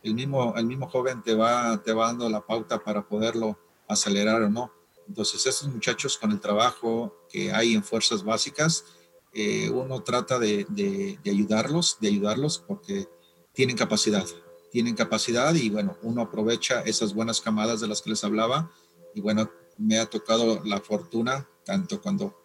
el, 0.02 0.16
mismo, 0.16 0.56
el 0.58 0.66
mismo 0.66 0.90
joven 0.90 1.22
te 1.22 1.36
va, 1.36 1.84
te 1.84 1.94
va 1.94 2.08
dando 2.08 2.28
la 2.30 2.44
pauta 2.44 2.84
para 2.84 3.08
poderlo 3.08 3.60
acelerar 3.88 4.42
o 4.42 4.50
no. 4.50 4.72
Entonces, 5.08 5.46
estos 5.46 5.68
muchachos 5.68 6.18
con 6.18 6.32
el 6.32 6.40
trabajo 6.40 7.28
que 7.30 7.52
hay 7.54 7.76
en 7.76 7.84
fuerzas 7.84 8.24
básicas, 8.24 8.86
eh, 9.34 9.70
uno 9.70 10.02
trata 10.02 10.40
de, 10.40 10.66
de, 10.70 11.20
ayudarlos, 11.30 11.98
de 12.00 12.08
ayudarlos 12.08 12.58
porque 12.66 13.08
tienen 13.54 13.76
capacidad, 13.76 14.26
tienen 14.76 14.94
capacidad 14.94 15.56
y 15.56 15.70
bueno, 15.70 15.96
uno 16.02 16.24
aprovecha 16.24 16.82
esas 16.82 17.14
buenas 17.14 17.40
camadas 17.40 17.80
de 17.80 17.88
las 17.88 18.02
que 18.02 18.10
les 18.10 18.26
hablaba 18.26 18.70
y 19.14 19.22
bueno, 19.22 19.50
me 19.78 19.98
ha 19.98 20.06
tocado 20.06 20.62
la 20.66 20.82
fortuna, 20.82 21.48
tanto 21.64 22.02
cuando 22.02 22.38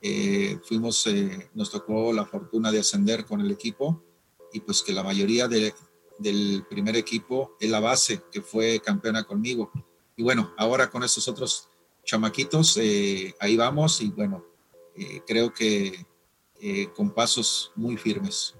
eh, 0.00 0.58
fuimos, 0.64 1.06
eh, 1.08 1.50
nos 1.52 1.70
tocó 1.70 2.10
la 2.14 2.24
fortuna 2.24 2.72
de 2.72 2.78
ascender 2.78 3.26
con 3.26 3.42
el 3.42 3.50
equipo 3.50 4.02
y 4.50 4.60
pues 4.60 4.82
que 4.82 4.94
la 4.94 5.02
mayoría 5.02 5.46
de, 5.46 5.74
del 6.18 6.64
primer 6.70 6.96
equipo 6.96 7.54
es 7.60 7.68
la 7.68 7.80
base 7.80 8.22
que 8.32 8.40
fue 8.40 8.80
campeona 8.80 9.24
conmigo 9.24 9.70
y 10.16 10.22
bueno, 10.22 10.54
ahora 10.56 10.88
con 10.88 11.02
estos 11.02 11.28
otros 11.28 11.68
chamaquitos, 12.02 12.78
eh, 12.78 13.34
ahí 13.40 13.58
vamos 13.58 14.00
y 14.00 14.08
bueno, 14.08 14.42
creo 15.26 15.52
que 15.52 16.06
con 16.96 17.10
pasos 17.10 17.72
muy 17.76 17.98
firmes. 17.98 18.54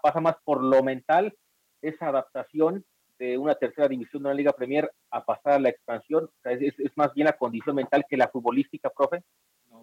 Pasa 0.00 0.20
más 0.20 0.36
por 0.44 0.62
lo 0.62 0.84
mental, 0.84 1.36
esa 1.82 2.08
adaptación 2.08 2.84
de 3.18 3.36
una 3.36 3.54
tercera 3.54 3.86
división 3.86 4.22
de 4.22 4.28
una 4.28 4.34
Liga 4.34 4.52
Premier 4.52 4.90
a 5.10 5.24
pasar 5.24 5.54
a 5.54 5.58
la 5.58 5.68
expansión, 5.68 6.30
es, 6.44 6.74
es, 6.78 6.92
más 6.96 7.12
bien 7.14 7.26
la 7.26 7.36
condición 7.36 7.76
mental 7.76 8.04
que 8.08 8.16
la 8.16 8.28
futbolística, 8.28 8.90
profe. 8.90 9.22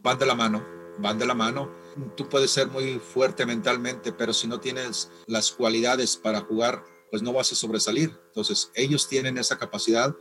Van 0.01 0.17
de 0.17 0.25
la 0.25 0.33
mano, 0.33 0.65
van 0.97 1.19
de 1.19 1.25
la 1.25 1.35
mano. 1.35 1.71
Tú 2.15 2.27
puedes 2.27 2.49
ser 2.49 2.67
muy 2.67 2.99
fuerte 2.99 3.45
mentalmente, 3.45 4.11
pero 4.11 4.33
si 4.33 4.47
no 4.47 4.59
tienes 4.59 5.11
las 5.27 5.51
cualidades 5.51 6.17
para 6.17 6.41
jugar, 6.41 6.83
pues 7.11 7.21
no 7.21 7.31
vas 7.31 7.51
a 7.51 7.55
sobresalir. 7.55 8.11
Entonces, 8.27 8.71
ellos 8.75 9.07
tienen 9.07 9.37
esa 9.37 9.57
capacidad 9.57 10.15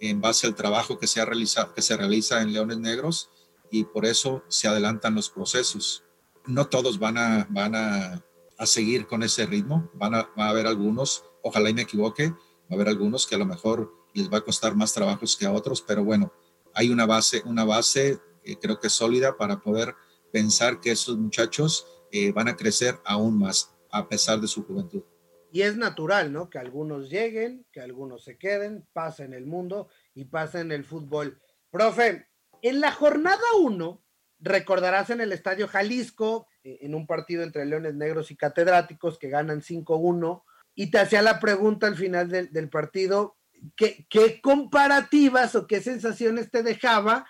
en 0.00 0.20
base 0.20 0.46
al 0.46 0.54
trabajo 0.54 0.98
que 0.98 1.06
se, 1.06 1.20
ha 1.20 1.24
realizado, 1.24 1.74
que 1.74 1.82
se 1.82 1.96
realiza 1.96 2.40
en 2.40 2.52
Leones 2.52 2.78
Negros 2.78 3.30
y 3.70 3.84
por 3.84 4.06
eso 4.06 4.42
se 4.48 4.68
adelantan 4.68 5.14
los 5.14 5.28
procesos. 5.28 6.04
No 6.46 6.66
todos 6.68 6.98
van 6.98 7.18
a, 7.18 7.46
van 7.50 7.74
a, 7.74 8.24
a 8.60 8.66
seguir 8.66 9.06
con 9.06 9.22
ese 9.22 9.46
ritmo, 9.46 9.90
van 9.94 10.14
a, 10.14 10.30
va 10.38 10.46
a 10.46 10.50
haber 10.50 10.66
algunos, 10.66 11.24
ojalá 11.42 11.70
y 11.70 11.74
me 11.74 11.82
equivoque, 11.82 12.28
va 12.28 12.36
a 12.70 12.74
haber 12.74 12.88
algunos 12.88 13.26
que 13.26 13.34
a 13.34 13.38
lo 13.38 13.46
mejor 13.46 13.90
les 14.12 14.30
va 14.30 14.38
a 14.38 14.44
costar 14.44 14.76
más 14.76 14.92
trabajos 14.92 15.34
que 15.34 15.46
a 15.46 15.52
otros, 15.52 15.80
pero 15.80 16.04
bueno, 16.04 16.30
hay 16.74 16.90
una 16.90 17.06
base, 17.06 17.42
una 17.46 17.64
base 17.64 18.20
eh, 18.44 18.56
creo 18.60 18.78
que 18.78 18.90
sólida 18.90 19.38
para 19.38 19.60
poder 19.60 19.94
pensar 20.30 20.78
que 20.78 20.90
esos 20.90 21.16
muchachos 21.16 21.86
eh, 22.12 22.32
van 22.32 22.48
a 22.48 22.56
crecer 22.56 22.98
aún 23.06 23.38
más 23.38 23.74
a 23.90 24.06
pesar 24.06 24.40
de 24.40 24.46
su 24.46 24.64
juventud. 24.64 25.04
Y 25.50 25.62
es 25.62 25.78
natural, 25.78 26.30
¿no? 26.30 26.50
Que 26.50 26.58
algunos 26.58 27.08
lleguen, 27.08 27.66
que 27.72 27.80
algunos 27.80 28.24
se 28.24 28.36
queden, 28.36 28.86
pasa 28.92 29.24
en 29.24 29.32
el 29.32 29.46
mundo 29.46 29.88
y 30.14 30.26
pasa 30.26 30.60
en 30.60 30.70
el 30.70 30.84
fútbol. 30.84 31.40
Profe, 31.70 32.28
en 32.60 32.80
la 32.80 32.92
jornada 32.92 33.42
1, 33.58 34.04
recordarás 34.38 35.08
en 35.08 35.22
el 35.22 35.32
Estadio 35.32 35.66
Jalisco, 35.66 36.46
en 36.64 36.94
un 36.94 37.06
partido 37.06 37.42
entre 37.42 37.64
Leones 37.64 37.94
Negros 37.94 38.30
y 38.30 38.36
Catedráticos 38.36 39.18
que 39.18 39.28
ganan 39.28 39.60
5-1, 39.60 40.42
y 40.74 40.90
te 40.90 40.98
hacía 40.98 41.22
la 41.22 41.40
pregunta 41.40 41.86
al 41.86 41.96
final 41.96 42.28
del, 42.28 42.52
del 42.52 42.68
partido, 42.68 43.36
¿qué, 43.76 44.06
¿qué 44.08 44.40
comparativas 44.40 45.54
o 45.54 45.66
qué 45.66 45.80
sensaciones 45.80 46.50
te 46.50 46.62
dejaba 46.62 47.26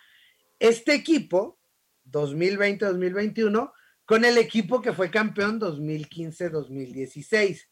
este 0.59 0.95
equipo 0.95 1.59
2020-2021 2.11 3.73
con 4.05 4.25
el 4.25 4.39
equipo 4.39 4.83
que 4.83 4.93
fue 4.93 5.11
campeón 5.11 5.61
2015-2016? 5.61 7.71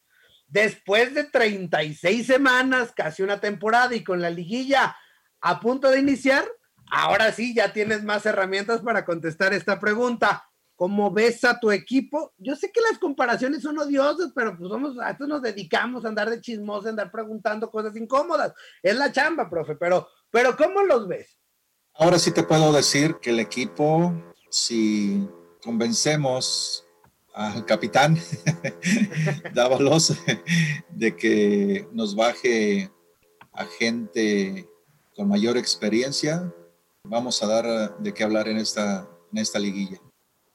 después 0.49 1.15
de 1.15 1.25
36 1.25 2.27
semanas, 2.27 2.93
casi 2.97 3.23
una 3.23 3.41
temporada 3.41 3.95
y 3.95 4.03
con 4.03 4.21
la 4.21 4.31
liguilla 4.31 4.97
a 5.41 5.61
punto 5.61 5.91
de 5.91 6.01
iniciar, 6.01 6.45
ahora 6.91 7.31
sí 7.33 7.55
ya 7.55 7.73
tienes 7.73 8.03
más 8.03 8.27
herramientas 8.27 8.81
para 8.81 9.05
contestar 9.05 9.53
esta 9.53 9.79
pregunta. 9.79 10.48
¿Cómo 10.79 11.11
ves 11.11 11.43
a 11.43 11.59
tu 11.59 11.73
equipo? 11.73 12.33
Yo 12.39 12.55
sé 12.55 12.71
que 12.71 12.81
las 12.81 13.01
comparaciones 13.01 13.63
son 13.63 13.77
odiosas, 13.81 14.31
pero 14.33 14.57
pues 14.57 14.71
vamos, 14.71 14.97
a 15.01 15.11
esto 15.11 15.27
nos 15.27 15.43
dedicamos 15.43 16.05
a 16.05 16.09
andar 16.09 16.31
de 16.31 16.41
chismosos, 16.41 16.87
a 16.87 16.91
andar 16.91 17.11
preguntando 17.11 17.69
cosas 17.69 17.97
incómodas. 17.97 18.55
Es 18.81 18.95
la 18.95 19.11
chamba, 19.11 19.51
profe, 19.51 19.75
pero, 19.75 20.07
pero 20.31 20.57
¿cómo 20.57 20.85
los 20.85 21.09
ves? 21.09 21.37
Ahora 21.95 22.17
sí 22.21 22.31
te 22.31 22.45
puedo 22.45 22.73
decir 22.73 23.17
que 23.21 23.31
el 23.31 23.41
equipo, 23.41 24.15
si 24.51 25.29
convencemos 25.65 26.87
al 27.35 27.65
capitán 27.65 28.17
Dávalos 29.55 30.15
de 30.91 31.17
que 31.17 31.89
nos 31.93 32.15
baje 32.15 32.89
a 33.51 33.65
gente 33.65 34.69
con 35.17 35.27
mayor 35.27 35.57
experiencia. 35.57 36.55
Vamos 37.03 37.43
a 37.43 37.49
dar 37.49 37.99
de 37.99 38.15
qué 38.15 38.23
hablar 38.23 38.47
en 38.47 38.59
esta, 38.59 39.09
en 39.33 39.39
esta 39.39 39.59
liguilla. 39.59 40.01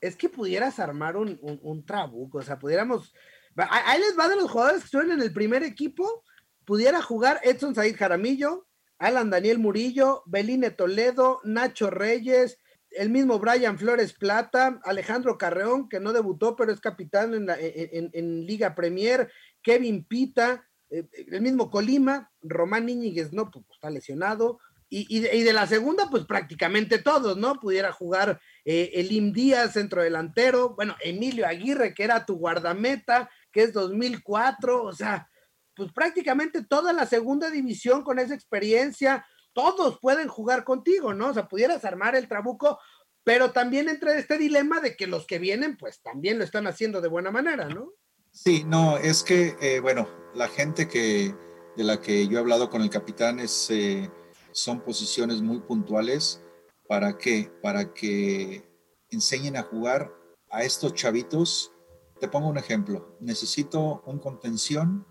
Es 0.03 0.17
que 0.17 0.27
pudieras 0.27 0.79
armar 0.79 1.15
un, 1.15 1.39
un, 1.41 1.59
un 1.61 1.85
trabuco, 1.85 2.39
o 2.39 2.41
sea, 2.41 2.59
pudiéramos... 2.59 3.13
Ahí 3.55 4.01
les 4.01 4.19
va 4.19 4.27
de 4.27 4.35
los 4.35 4.51
jugadores 4.51 4.81
que 4.81 4.85
estuvieron 4.85 5.13
en 5.13 5.23
el 5.23 5.31
primer 5.31 5.63
equipo, 5.63 6.23
pudiera 6.65 7.01
jugar 7.01 7.39
Edson 7.43 7.73
Said 7.73 7.95
Jaramillo, 7.95 8.67
Alan 8.97 9.29
Daniel 9.29 9.59
Murillo, 9.59 10.23
Beline 10.25 10.71
Toledo, 10.71 11.39
Nacho 11.45 11.89
Reyes, 11.89 12.59
el 12.89 13.11
mismo 13.11 13.39
Brian 13.39 13.77
Flores 13.77 14.13
Plata, 14.13 14.79
Alejandro 14.83 15.37
Carreón, 15.37 15.87
que 15.87 15.99
no 15.99 16.11
debutó, 16.11 16.55
pero 16.57 16.73
es 16.73 16.81
capitán 16.81 17.33
en, 17.33 18.45
Liga 18.45 18.75
Premier, 18.75 19.31
Kevin 19.61 20.03
Pita, 20.03 20.67
eh, 20.89 21.07
el 21.31 21.41
mismo 21.41 21.71
Colima, 21.71 22.29
Román 22.41 22.89
Íñiguez, 22.89 23.31
no, 23.31 23.49
pues, 23.49 23.65
está 23.73 23.89
lesionado, 23.89 24.59
y, 24.89 25.19
de, 25.19 25.53
la 25.53 25.65
segunda, 25.67 26.09
pues 26.09 26.25
prácticamente 26.25 26.99
todos, 26.99 27.37
¿no? 27.37 27.59
Pudiera 27.59 27.91
jugar 27.91 28.39
eh, 28.63 28.91
Elim 28.93 29.33
Díaz, 29.33 29.73
centro 29.73 30.03
delantero, 30.03 30.75
bueno, 30.75 30.95
Emilio 31.03 31.47
Aguirre, 31.47 31.93
que 31.93 32.03
era 32.03 32.25
tu 32.25 32.35
guardameta, 32.35 33.29
que 33.51 33.63
es 33.63 33.73
2004, 33.73 34.83
o 34.83 34.93
sea, 34.93 35.29
pues 35.75 35.91
prácticamente 35.91 36.63
toda 36.63 36.93
la 36.93 37.05
segunda 37.05 37.49
división 37.49 38.03
con 38.03 38.19
esa 38.19 38.35
experiencia, 38.35 39.25
todos 39.53 39.99
pueden 39.99 40.27
jugar 40.27 40.63
contigo, 40.63 41.13
¿no? 41.13 41.29
O 41.29 41.33
sea, 41.33 41.47
pudieras 41.47 41.85
armar 41.85 42.15
el 42.15 42.27
trabuco, 42.27 42.79
pero 43.23 43.51
también 43.51 43.89
entra 43.89 44.15
este 44.15 44.37
dilema 44.37 44.79
de 44.79 44.95
que 44.95 45.07
los 45.07 45.25
que 45.25 45.39
vienen, 45.39 45.77
pues 45.77 46.01
también 46.01 46.37
lo 46.37 46.43
están 46.43 46.67
haciendo 46.67 47.01
de 47.01 47.07
buena 47.07 47.31
manera, 47.31 47.67
¿no? 47.67 47.93
Sí, 48.31 48.63
no, 48.65 48.97
es 48.97 49.23
que, 49.23 49.55
eh, 49.61 49.79
bueno, 49.79 50.09
la 50.33 50.47
gente 50.47 50.87
que 50.87 51.35
de 51.75 51.83
la 51.83 51.99
que 51.99 52.27
yo 52.27 52.37
he 52.37 52.41
hablado 52.41 52.69
con 52.69 52.81
el 52.81 52.89
capitán 52.89 53.39
es, 53.39 53.69
eh, 53.69 54.09
son 54.53 54.81
posiciones 54.81 55.41
muy 55.41 55.59
puntuales. 55.59 56.41
¿Para 56.87 57.17
qué? 57.17 57.51
Para 57.61 57.93
que 57.93 58.63
enseñen 59.09 59.57
a 59.57 59.63
jugar 59.63 60.11
a 60.49 60.63
estos 60.63 60.93
chavitos. 60.93 61.71
Te 62.19 62.27
pongo 62.27 62.47
un 62.47 62.57
ejemplo. 62.57 63.17
Necesito 63.19 64.03
un 64.05 64.19
contención 64.19 65.05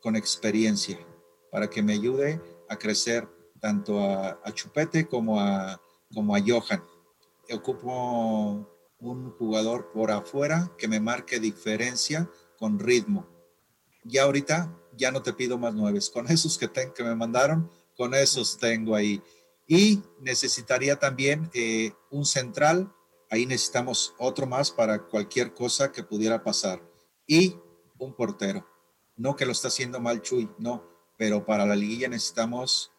con 0.00 0.16
experiencia 0.16 0.98
para 1.50 1.68
que 1.70 1.82
me 1.82 1.94
ayude 1.94 2.40
a 2.68 2.76
crecer 2.76 3.28
tanto 3.60 4.00
a, 4.00 4.40
Chupete 4.52 5.06
como 5.08 5.40
a, 5.40 5.80
como 6.12 6.34
a 6.34 6.40
Johan. 6.40 6.84
Ocupo 7.50 8.68
un 9.00 9.30
jugador 9.32 9.90
por 9.92 10.10
afuera 10.10 10.72
que 10.76 10.88
me 10.88 11.00
marque 11.00 11.40
diferencia 11.40 12.28
con 12.58 12.78
ritmo. 12.78 13.26
Ya 14.04 14.24
ahorita 14.24 14.74
ya 14.96 15.10
no 15.10 15.22
te 15.22 15.32
pido 15.32 15.58
más 15.58 15.74
nueves. 15.74 16.10
Con 16.10 16.26
esos 16.28 16.58
que, 16.58 16.70
que 16.70 17.04
me 17.04 17.14
mandaron, 17.14 17.70
con 17.98 18.14
esos 18.14 18.56
tengo 18.56 18.94
ahí. 18.94 19.20
Y 19.66 20.00
necesitaría 20.20 20.98
también 20.98 21.50
eh, 21.52 21.92
un 22.10 22.24
central. 22.24 22.94
Ahí 23.28 23.44
necesitamos 23.44 24.14
otro 24.18 24.46
más 24.46 24.70
para 24.70 25.06
cualquier 25.08 25.52
cosa 25.52 25.90
que 25.90 26.04
pudiera 26.04 26.44
pasar. 26.44 26.80
Y 27.26 27.56
un 27.98 28.14
portero. 28.14 28.64
No 29.16 29.34
que 29.34 29.44
lo 29.44 29.52
está 29.52 29.66
haciendo 29.66 30.00
mal 30.00 30.22
Chuy, 30.22 30.48
no. 30.58 30.88
Pero 31.18 31.44
para 31.44 31.66
la 31.66 31.74
liguilla 31.74 32.08
necesitamos 32.08 32.92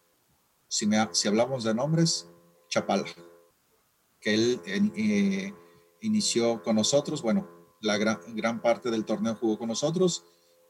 si, 0.67 0.87
si 1.13 1.27
hablamos 1.29 1.63
de 1.63 1.73
nombres, 1.73 2.27
Chapala, 2.67 3.05
que 4.19 4.33
él 4.33 4.61
eh, 4.65 5.53
inició 6.01 6.61
con 6.61 6.75
nosotros, 6.75 7.21
bueno, 7.21 7.49
la 7.81 7.97
gran, 7.97 8.19
gran, 8.35 8.61
parte 8.61 8.91
del 8.91 9.05
torneo 9.05 9.35
jugó 9.35 9.57
con 9.57 9.69
nosotros 9.69 10.25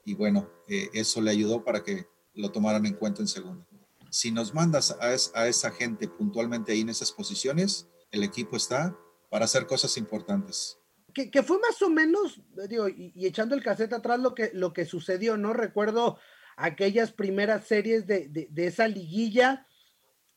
y 0.06 0.14
bueno, 0.14 0.48
eh, 0.68 0.90
eso 0.94 1.20
le 1.20 1.32
ayudó 1.32 1.64
para 1.64 1.84
que 1.84 2.08
lo 2.36 2.52
tomaran 2.52 2.86
en 2.86 2.94
cuenta 2.94 3.22
en 3.22 3.28
segunda. 3.28 3.69
Si 4.12 4.32
nos 4.32 4.54
mandas 4.54 4.98
a, 5.00 5.48
esa 5.48 5.72
gente 5.72 6.08
puntualmente 6.08 6.72
ahí 6.72 6.82
en 6.82 6.90
esas 6.90 7.12
posiciones, 7.12 7.88
el 8.12 8.24
equipo 8.24 8.58
está 8.58 8.96
para 9.30 9.46
hacer 9.46 9.68
cosas 9.68 9.98
importantes. 9.98 10.78
Que, 11.14 11.44
fue 11.44 11.60
más 11.60 11.82
o 11.82 11.90
menos, 11.90 12.42
digo, 12.68 12.88
y, 12.88 13.14
echando 13.26 13.56
el 13.56 13.64
cassette 13.64 13.94
atrás 13.94 14.20
lo 14.20 14.34
que, 14.34 14.52
lo 14.54 14.74
que 14.74 14.86
sucedió, 14.86 15.38
¿no? 15.38 15.54
Recuerdo 15.54 16.18
aquellas 16.56 17.12
primeras 17.12 17.66
series 17.66 18.08
de, 18.08 18.28
de, 18.30 18.48
de 18.50 18.68
esa 18.68 18.88
liguilla 18.88 19.68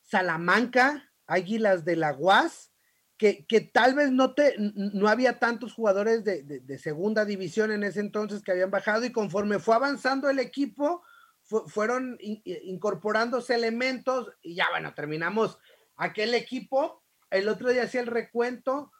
Salamanca, 0.01 1.09
Águilas 1.25 1.85
de 1.85 1.95
la 1.95 2.13
UAS, 2.13 2.71
que, 3.17 3.45
que, 3.45 3.61
tal 3.61 3.95
vez 3.95 4.11
no, 4.11 4.33
te, 4.33 4.55
no 4.57 5.07
había 5.07 5.39
tantos 5.39 5.73
jugadores 5.73 6.23
de, 6.23 6.43
de, 6.43 6.77
segunda 6.77 7.25
división 7.25 7.71
en 7.71 7.83
ese 7.83 7.99
entonces 7.99 8.41
que 8.41 8.51
habían 8.51 8.71
bajado 8.71 9.05
y 9.05 9.11
conforme 9.11 9.59
fue 9.59 9.75
avanzando 9.75 10.29
el 10.29 10.39
equipo, 10.39 11.03
fueron 11.43 12.17
incorporándose 12.19 13.55
elementos 13.55 14.31
y 14.41 14.55
ya 14.55 14.67
bueno, 14.71 14.93
terminamos 14.93 15.59
aquel 15.95 16.33
equipo. 16.33 17.03
El 17.29 17.49
otro 17.49 17.69
día 17.69 17.83
hacía 17.83 18.01
el 18.01 18.07
recuento, 18.07 18.91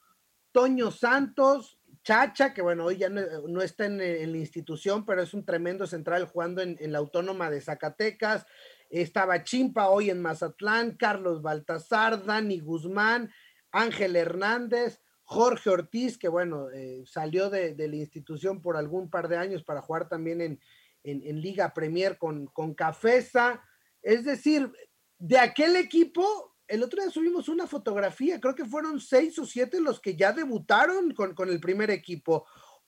Toño 0.52 0.90
Santos, 0.90 1.78
Chacha, 2.02 2.52
que 2.52 2.62
bueno, 2.62 2.84
hoy 2.84 2.98
ya 2.98 3.08
no, 3.08 3.62
está 3.62 3.86
en, 3.86 3.98
la 3.98 4.38
institución, 4.38 5.06
pero 5.06 5.22
es 5.22 5.32
un 5.32 5.44
tremendo 5.44 5.86
central 5.86 6.26
jugando 6.26 6.60
en, 6.60 6.76
en 6.80 6.92
la 6.92 6.98
Autónoma 6.98 7.50
de 7.50 7.60
Zacatecas, 7.60 8.46
estaba 8.90 9.42
Chimpa 9.42 9.88
hoy 9.88 10.10
en 10.10 10.20
Mazatlán, 10.20 10.96
Carlos 10.96 11.42
Baltasar, 11.42 12.24
Dani 12.24 12.60
Guzmán, 12.60 13.32
Ángel 13.72 14.14
Hernández, 14.16 15.00
Jorge 15.24 15.70
Ortiz, 15.70 16.18
que 16.18 16.28
bueno, 16.28 16.70
eh, 16.70 17.02
salió 17.06 17.50
de, 17.50 17.74
la 17.76 17.96
institución 17.96 18.60
por 18.60 18.76
algún 18.76 19.10
par 19.10 19.28
de 19.28 19.38
años 19.38 19.64
para 19.64 19.80
jugar 19.80 20.08
también 20.08 20.40
en, 20.40 20.60
en, 21.04 21.40
Liga 21.40 21.72
Premier 21.72 22.18
con, 22.18 22.46
con 22.46 22.74
Cafesa. 22.74 23.62
Es 24.02 24.24
decir, 24.24 24.72
de 25.18 25.38
aquel 25.38 25.76
equipo, 25.76 26.56
el 26.66 26.82
otro 26.82 27.02
día 27.02 27.10
subimos 27.10 27.48
una 27.48 27.66
fotografía, 27.66 28.40
creo 28.40 28.54
que 28.54 28.64
fueron 28.64 29.00
seis 29.00 29.38
o 29.38 29.46
siete 29.46 29.80
los 29.80 30.00
que 30.00 30.16
ya 30.16 30.32
debutaron 30.32 31.14
con, 31.14 31.34
con 31.34 31.48
el 31.48 31.60
primer 31.60 31.90
equipo. 31.90 32.46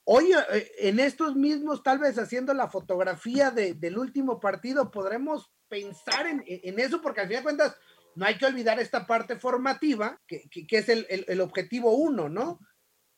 Hoy, 0.09 0.31
eh, 0.53 0.71
en 0.79 1.01
estos 1.01 1.35
mismos, 1.35 1.83
tal 1.83 1.99
vez 1.99 2.17
haciendo 2.17 2.53
la 2.53 2.69
fotografía 2.69 3.51
del 3.51 3.97
último 3.97 4.39
partido, 4.39 4.89
podremos 4.89 5.51
pensar 5.67 6.27
en, 6.27 6.79
eso, 6.79 7.01
porque 7.01 7.21
al 7.21 7.27
fin 7.27 7.37
de 7.37 7.43
cuentas 7.43 7.75
no 8.15 8.25
hay 8.25 8.37
que 8.37 8.45
olvidar 8.45 8.79
esta 8.79 9.05
parte 9.05 9.37
formativa, 9.37 10.21
que, 10.25 10.47
es 10.69 10.87
el, 10.87 11.41
objetivo 11.41 11.91
uno, 11.91 12.29
¿no? 12.29 12.59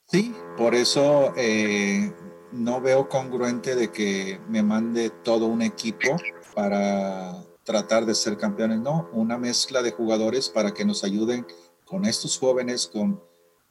Sí, 0.08 0.34
por 0.58 0.74
eso 0.74 1.32
eh, 1.38 2.12
no 2.52 2.82
veo 2.82 3.10
congruente 3.10 3.76
de 3.76 3.92
que 3.92 4.40
me 4.48 4.64
mande 4.64 5.10
todo 5.10 5.46
un 5.46 5.62
equipo 5.62 6.16
para 6.56 7.44
tratar 7.64 8.06
de 8.06 8.16
ser 8.16 8.38
campeones, 8.38 8.80
no, 8.80 9.10
una 9.14 9.38
mezcla 9.38 9.82
de 9.82 9.92
jugadores 9.92 10.50
para 10.50 10.74
que 10.74 10.86
nos 10.86 11.04
ayuden 11.04 11.46
con 11.86 12.06
estos 12.06 12.38
jóvenes, 12.38 12.88
con, 12.88 13.22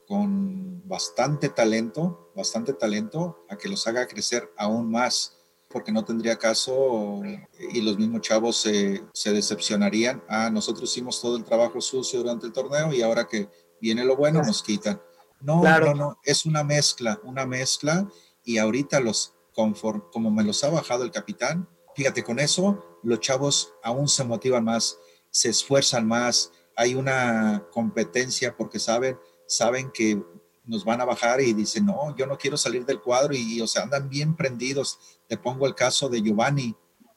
con 0.07 0.87
bastante 0.89 1.49
talento, 1.49 2.31
bastante 2.35 2.73
talento, 2.73 3.45
a 3.49 3.57
que 3.57 3.69
los 3.69 3.87
haga 3.87 4.07
crecer 4.07 4.53
aún 4.57 4.91
más 4.91 5.35
porque 5.69 5.93
no 5.93 6.05
tendría 6.05 6.37
caso 6.37 7.21
y 7.59 7.81
los 7.83 7.99
mismos 7.99 8.23
chavos 8.23 8.57
se, 8.57 9.05
se 9.13 9.33
decepcionarían. 9.33 10.23
Ah, 10.29 10.49
nosotros 10.51 10.91
hicimos 10.91 11.21
todo 11.21 11.37
el 11.37 11.45
trabajo 11.45 11.81
sucio 11.81 12.21
durante 12.21 12.47
el 12.47 12.53
torneo 12.53 12.93
y 12.93 13.03
ahora 13.03 13.27
que 13.27 13.49
viene 13.81 14.05
lo 14.05 14.17
bueno 14.17 14.43
nos 14.43 14.63
quitan. 14.63 15.01
No, 15.41 15.63
no, 15.63 15.95
no, 15.95 16.19
es 16.25 16.47
una 16.47 16.65
mezcla, 16.65 17.21
una 17.23 17.47
mezcla 17.47 18.09
y 18.49 18.57
ahorita 18.57 19.01
los, 19.01 19.35
como 19.53 20.31
me 20.31 20.43
los 20.43 20.65
ha 20.65 20.71
bajado 20.71 21.05
el 21.05 21.11
capitán, 21.11 21.69
fíjate, 21.95 22.25
con 22.25 22.39
eso 22.39 22.99
los 23.03 23.21
chavos 23.21 23.75
aún 23.83 24.09
se 24.09 24.25
motivan 24.25 24.65
más, 24.65 24.97
se 25.31 25.51
esfuerzan 25.51 26.09
más, 26.09 26.51
hay 26.75 26.95
una 26.95 27.67
competencia 27.71 28.57
porque 28.57 28.79
saben, 28.79 29.19
saben 29.47 29.91
que 29.93 30.25
nos 30.65 30.83
van 30.83 31.03
a 31.03 31.05
bajar 31.05 31.43
y 31.43 31.53
dicen, 31.53 31.85
no, 31.85 32.17
yo 32.17 32.27
no 32.27 32.39
quiero 32.39 32.57
salir 32.57 32.87
del 32.87 33.03
cuadro 33.03 33.35
y, 33.35 33.61
o 33.61 33.67
sea, 33.67 33.83
andan 33.83 34.09
bien 34.09 34.35
prendidos. 34.35 34.99
Te 35.29 35.37
pongo 35.37 35.67
el 35.67 35.75
caso 35.75 36.09
de 36.09 36.23
Giovanni. 36.23 36.75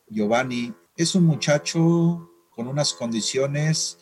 Giovanni 0.09 0.73
es 0.97 1.15
un 1.15 1.23
muchacho 1.23 2.29
con 2.49 2.67
unas 2.67 2.93
condiciones 2.93 3.99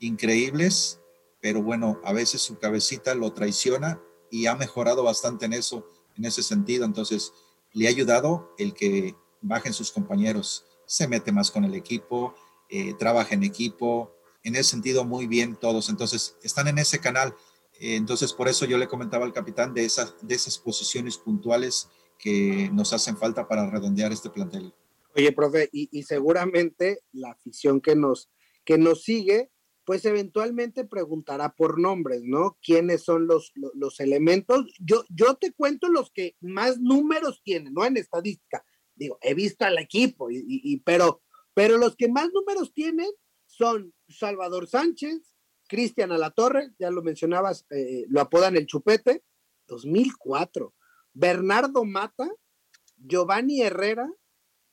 increíbles, 0.00 0.98
pero 1.40 1.62
bueno, 1.62 2.00
a 2.02 2.12
veces 2.12 2.42
su 2.42 2.58
cabecita 2.58 3.14
lo 3.14 3.32
traiciona 3.32 4.00
y 4.28 4.46
ha 4.46 4.56
mejorado 4.56 5.04
bastante 5.04 5.46
en 5.46 5.52
eso, 5.52 5.86
en 6.16 6.24
ese 6.24 6.42
sentido. 6.42 6.84
Entonces, 6.84 7.32
le 7.72 7.86
ha 7.86 7.90
ayudado 7.90 8.54
el 8.58 8.74
que 8.74 9.14
bajen 9.40 9.72
sus 9.72 9.90
compañeros, 9.90 10.64
se 10.86 11.08
mete 11.08 11.32
más 11.32 11.50
con 11.50 11.64
el 11.64 11.74
equipo, 11.74 12.34
eh, 12.68 12.94
trabaja 12.94 13.34
en 13.34 13.42
equipo, 13.42 14.14
en 14.42 14.54
ese 14.56 14.70
sentido 14.70 15.04
muy 15.04 15.26
bien 15.26 15.56
todos. 15.56 15.88
Entonces, 15.88 16.36
están 16.42 16.68
en 16.68 16.78
ese 16.78 16.98
canal 16.98 17.34
eh, 17.80 17.96
entonces, 17.96 18.32
por 18.32 18.48
eso 18.48 18.66
yo 18.66 18.78
le 18.78 18.88
comentaba 18.88 19.24
al 19.24 19.32
capitán 19.32 19.74
de 19.74 19.84
esas, 19.84 20.14
de 20.22 20.34
esas 20.34 20.58
posiciones 20.58 21.18
puntuales 21.18 21.88
que 22.18 22.70
nos 22.72 22.92
hacen 22.92 23.16
falta 23.16 23.48
para 23.48 23.68
redondear 23.68 24.12
este 24.12 24.30
plantel. 24.30 24.72
Oye, 25.16 25.32
profe, 25.32 25.68
y, 25.72 26.02
seguramente 26.02 27.00
la 27.12 27.30
afición 27.30 27.80
que 27.80 27.94
nos, 27.94 28.30
que 28.64 28.78
nos 28.78 29.02
sigue, 29.02 29.50
pues 29.84 30.04
eventualmente 30.04 30.84
preguntará 30.84 31.54
por 31.54 31.78
nombres, 31.78 32.22
¿no? 32.24 32.58
¿Quiénes 32.62 33.02
son 33.02 33.26
los, 33.26 33.52
los, 33.74 34.00
elementos? 34.00 34.66
Yo, 34.80 35.04
yo 35.10 35.34
te 35.34 35.52
cuento 35.52 35.88
los 35.88 36.10
que 36.10 36.36
más 36.40 36.78
números 36.80 37.42
tienen, 37.44 37.74
¿no? 37.74 37.84
En 37.84 37.96
estadística. 37.96 38.64
Digo, 38.94 39.18
he 39.20 39.34
visto 39.34 39.64
al 39.64 39.78
equipo, 39.78 40.30
y, 40.30 40.42
y, 40.46 40.78
pero, 40.80 41.22
pero 41.52 41.78
los 41.78 41.96
que 41.96 42.08
más 42.08 42.30
números 42.32 42.72
tienen 42.72 43.10
son 43.46 43.94
Salvador 44.08 44.66
Sánchez, 44.68 45.34
Cristian 45.68 46.12
Alatorre, 46.12 46.72
ya 46.78 46.90
lo 46.90 47.02
mencionabas, 47.02 47.66
eh, 47.70 48.04
lo 48.08 48.20
apodan 48.20 48.56
el 48.56 48.66
Chupete, 48.66 49.22
2004. 49.66 50.74
Bernardo 51.12 51.84
Mata, 51.84 52.30
Giovanni 52.96 53.62
Herrera, 53.62 54.10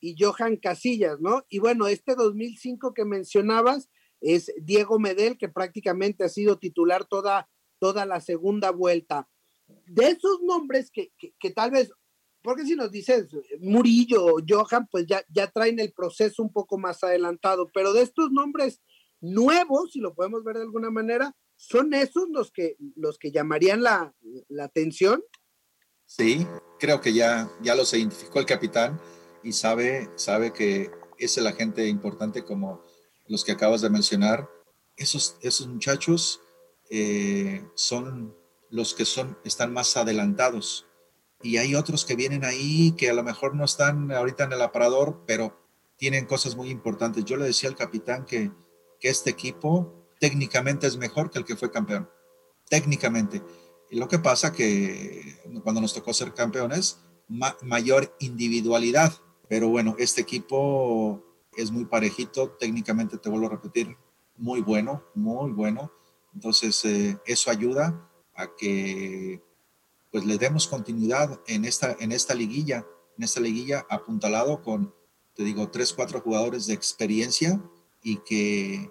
y 0.02 0.16
Johan 0.18 0.56
Casillas, 0.56 1.20
¿no? 1.20 1.46
Y 1.48 1.60
bueno, 1.60 1.86
este 1.86 2.16
2005 2.16 2.92
que 2.92 3.04
mencionabas 3.04 3.88
es 4.22 4.52
Diego 4.56 4.98
Medel, 4.98 5.36
que 5.36 5.48
prácticamente 5.48 6.24
ha 6.24 6.28
sido 6.28 6.58
titular 6.58 7.04
toda, 7.04 7.48
toda 7.78 8.06
la 8.06 8.20
segunda 8.20 8.70
vuelta. 8.70 9.28
De 9.86 10.06
esos 10.06 10.40
nombres 10.42 10.90
que, 10.90 11.12
que, 11.18 11.50
tal 11.50 11.72
vez, 11.72 11.90
porque 12.42 12.64
si 12.64 12.76
nos 12.76 12.90
dices 12.90 13.28
Murillo, 13.60 14.36
Johan, 14.48 14.86
pues 14.90 15.06
ya, 15.06 15.24
ya 15.28 15.50
traen 15.50 15.80
el 15.80 15.92
proceso 15.92 16.42
un 16.42 16.52
poco 16.52 16.78
más 16.78 17.02
adelantado, 17.02 17.70
pero 17.74 17.92
de 17.92 18.02
estos 18.02 18.30
nombres 18.30 18.80
nuevos, 19.20 19.92
si 19.92 20.00
lo 20.00 20.14
podemos 20.14 20.44
ver 20.44 20.56
de 20.56 20.62
alguna 20.62 20.90
manera, 20.90 21.34
¿son 21.56 21.92
esos 21.94 22.28
los 22.30 22.52
que, 22.52 22.76
los 22.96 23.18
que 23.18 23.32
llamarían 23.32 23.82
la, 23.82 24.14
la 24.48 24.64
atención? 24.64 25.22
Sí, 26.04 26.46
creo 26.78 27.00
que 27.00 27.12
ya, 27.12 27.50
ya 27.62 27.74
los 27.74 27.94
identificó 27.94 28.38
el 28.38 28.46
capitán 28.46 29.00
y 29.42 29.52
sabe, 29.52 30.08
sabe 30.16 30.52
que 30.52 30.90
es 31.18 31.38
el 31.38 31.46
agente 31.46 31.86
importante 31.88 32.44
como 32.44 32.84
los 33.32 33.44
que 33.44 33.52
acabas 33.52 33.80
de 33.80 33.88
mencionar. 33.88 34.48
Esos, 34.94 35.36
esos 35.40 35.66
muchachos 35.66 36.42
eh, 36.90 37.66
son 37.74 38.36
los 38.68 38.92
que 38.92 39.06
son, 39.06 39.38
están 39.42 39.72
más 39.72 39.96
adelantados. 39.96 40.86
Y 41.42 41.56
hay 41.56 41.74
otros 41.74 42.04
que 42.04 42.14
vienen 42.14 42.44
ahí 42.44 42.92
que 42.92 43.08
a 43.08 43.14
lo 43.14 43.24
mejor 43.24 43.54
no 43.56 43.64
están 43.64 44.12
ahorita 44.12 44.44
en 44.44 44.52
el 44.52 44.60
aparador, 44.60 45.24
pero 45.26 45.58
tienen 45.96 46.26
cosas 46.26 46.54
muy 46.56 46.68
importantes. 46.68 47.24
Yo 47.24 47.38
le 47.38 47.46
decía 47.46 47.70
al 47.70 47.74
capitán 47.74 48.26
que, 48.26 48.52
que 49.00 49.08
este 49.08 49.30
equipo 49.30 50.06
técnicamente 50.20 50.86
es 50.86 50.98
mejor 50.98 51.30
que 51.30 51.38
el 51.38 51.46
que 51.46 51.56
fue 51.56 51.70
campeón. 51.70 52.10
Técnicamente. 52.68 53.42
Y 53.90 53.96
lo 53.96 54.08
que 54.08 54.18
pasa 54.18 54.52
que 54.52 55.40
cuando 55.62 55.80
nos 55.80 55.94
tocó 55.94 56.12
ser 56.12 56.34
campeones, 56.34 56.98
mayor 57.28 58.14
individualidad. 58.20 59.14
Pero 59.48 59.70
bueno, 59.70 59.96
este 59.98 60.20
equipo 60.20 61.31
es 61.56 61.70
muy 61.70 61.84
parejito, 61.84 62.50
técnicamente 62.50 63.18
te 63.18 63.28
vuelvo 63.28 63.46
a 63.46 63.50
repetir, 63.50 63.96
muy 64.36 64.60
bueno, 64.60 65.04
muy 65.14 65.52
bueno. 65.52 65.92
Entonces, 66.34 66.84
eh, 66.84 67.18
eso 67.26 67.50
ayuda 67.50 68.08
a 68.34 68.54
que 68.56 69.42
pues 70.10 70.24
le 70.24 70.38
demos 70.38 70.68
continuidad 70.68 71.40
en 71.46 71.64
esta, 71.64 71.96
en 71.98 72.12
esta 72.12 72.34
liguilla, 72.34 72.86
en 73.16 73.24
esta 73.24 73.40
liguilla 73.40 73.86
apuntalado 73.88 74.62
con, 74.62 74.94
te 75.34 75.42
digo, 75.42 75.70
tres, 75.70 75.92
cuatro 75.92 76.20
jugadores 76.20 76.66
de 76.66 76.74
experiencia 76.74 77.62
y 78.02 78.18
que 78.18 78.90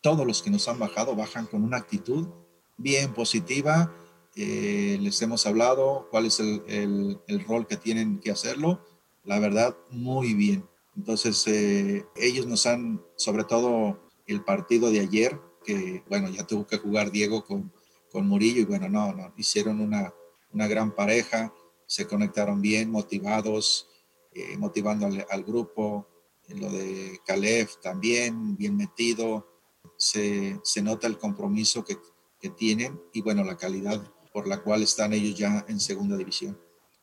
todos 0.00 0.26
los 0.26 0.42
que 0.42 0.50
nos 0.50 0.68
han 0.68 0.78
bajado 0.78 1.14
bajan 1.14 1.46
con 1.46 1.62
una 1.62 1.76
actitud 1.78 2.28
bien 2.76 3.12
positiva. 3.12 3.94
Eh, 4.34 4.98
les 5.00 5.20
hemos 5.20 5.46
hablado 5.46 6.08
cuál 6.10 6.24
es 6.26 6.40
el, 6.40 7.20
el 7.26 7.44
rol 7.44 7.66
que 7.66 7.76
tienen 7.76 8.18
que 8.18 8.30
hacerlo 8.30 8.80
la 9.24 9.38
verdad, 9.38 9.76
muy 9.90 10.34
bien. 10.34 10.68
Entonces, 10.96 11.46
eh, 11.46 12.04
ellos 12.16 12.46
nos 12.46 12.66
han, 12.66 13.02
sobre 13.16 13.44
todo 13.44 14.10
el 14.26 14.44
partido 14.44 14.90
de 14.90 15.00
ayer, 15.00 15.38
que 15.64 16.02
bueno, 16.08 16.28
ya 16.28 16.46
tuvo 16.46 16.66
que 16.66 16.78
jugar 16.78 17.10
Diego 17.10 17.44
con, 17.44 17.72
con 18.10 18.26
Murillo 18.26 18.60
y 18.60 18.64
bueno, 18.64 18.88
no, 18.88 19.12
no, 19.12 19.32
hicieron 19.36 19.80
una, 19.80 20.12
una 20.52 20.66
gran 20.66 20.94
pareja, 20.94 21.52
se 21.86 22.06
conectaron 22.06 22.60
bien, 22.60 22.90
motivados, 22.90 23.88
eh, 24.32 24.56
motivando 24.58 25.06
al, 25.06 25.44
grupo. 25.44 26.08
En 26.48 26.60
lo 26.60 26.70
de 26.70 27.20
Caleb 27.24 27.68
también, 27.80 28.56
bien 28.56 28.76
metido, 28.76 29.48
se, 29.96 30.58
se 30.64 30.82
nota 30.82 31.06
el 31.06 31.16
compromiso 31.16 31.84
que, 31.84 31.96
que 32.40 32.50
tienen 32.50 33.00
y 33.12 33.22
bueno, 33.22 33.44
la 33.44 33.56
calidad 33.56 34.02
por 34.32 34.48
la 34.48 34.62
cual 34.62 34.82
están 34.82 35.12
ellos 35.12 35.38
ya 35.38 35.64
en 35.68 35.78
segunda 35.78 36.16
división 36.16 36.58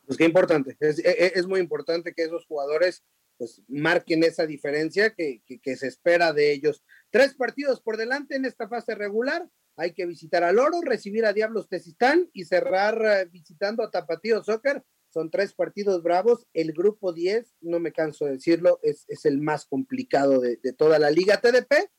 pues 0.09 0.17
qué 0.17 0.25
importante, 0.25 0.75
es, 0.79 0.97
e, 0.97 1.11
e, 1.11 1.33
es, 1.35 1.45
muy 1.45 1.59
importante 1.59 2.15
que 2.15 2.23
esos 2.23 2.43
jugadores 2.47 3.03
pues 3.39 3.63
marquen 3.69 4.21
esa 4.23 4.45
diferencia 4.45 5.15
que, 5.15 5.41
que, 5.45 5.77
se 5.77 5.87
espera 5.87 6.33
de 6.33 6.51
ellos. 6.51 6.83
Tres 7.09 7.33
partidos 7.35 7.81
por 7.81 7.95
delante 7.95 8.35
en 8.35 8.43
esta 8.43 8.67
fase 8.67 8.95
regular, 8.95 9.49
hay 9.77 9.93
que 9.93 10.05
visitar 10.05 10.43
al 10.43 10.59
Oro, 10.59 10.81
recibir 10.81 11.25
a 11.25 11.31
Diablos 11.31 11.69
Tezistán 11.69 12.29
y 12.33 12.43
cerrar 12.43 13.01
eh, 13.01 13.29
visitando 13.31 13.81
a 13.81 13.89
Tapatío 13.89 14.43
Soccer. 14.43 14.83
Son 15.07 15.31
tres 15.31 15.53
partidos 15.53 16.03
bravos. 16.03 16.47
El 16.53 16.73
grupo 16.73 17.13
10, 17.13 17.55
no 17.61 17.79
me 17.79 17.93
canso 17.93 18.25
de 18.25 18.33
decirlo, 18.33 18.81
es, 18.83 19.05
es 19.07 19.23
el 19.23 19.39
más 19.39 19.65
complicado 19.65 20.41
de, 20.41 20.57
de, 20.61 20.73
toda 20.73 20.99
la 20.99 21.09
liga 21.09 21.39
TDP, 21.39 21.89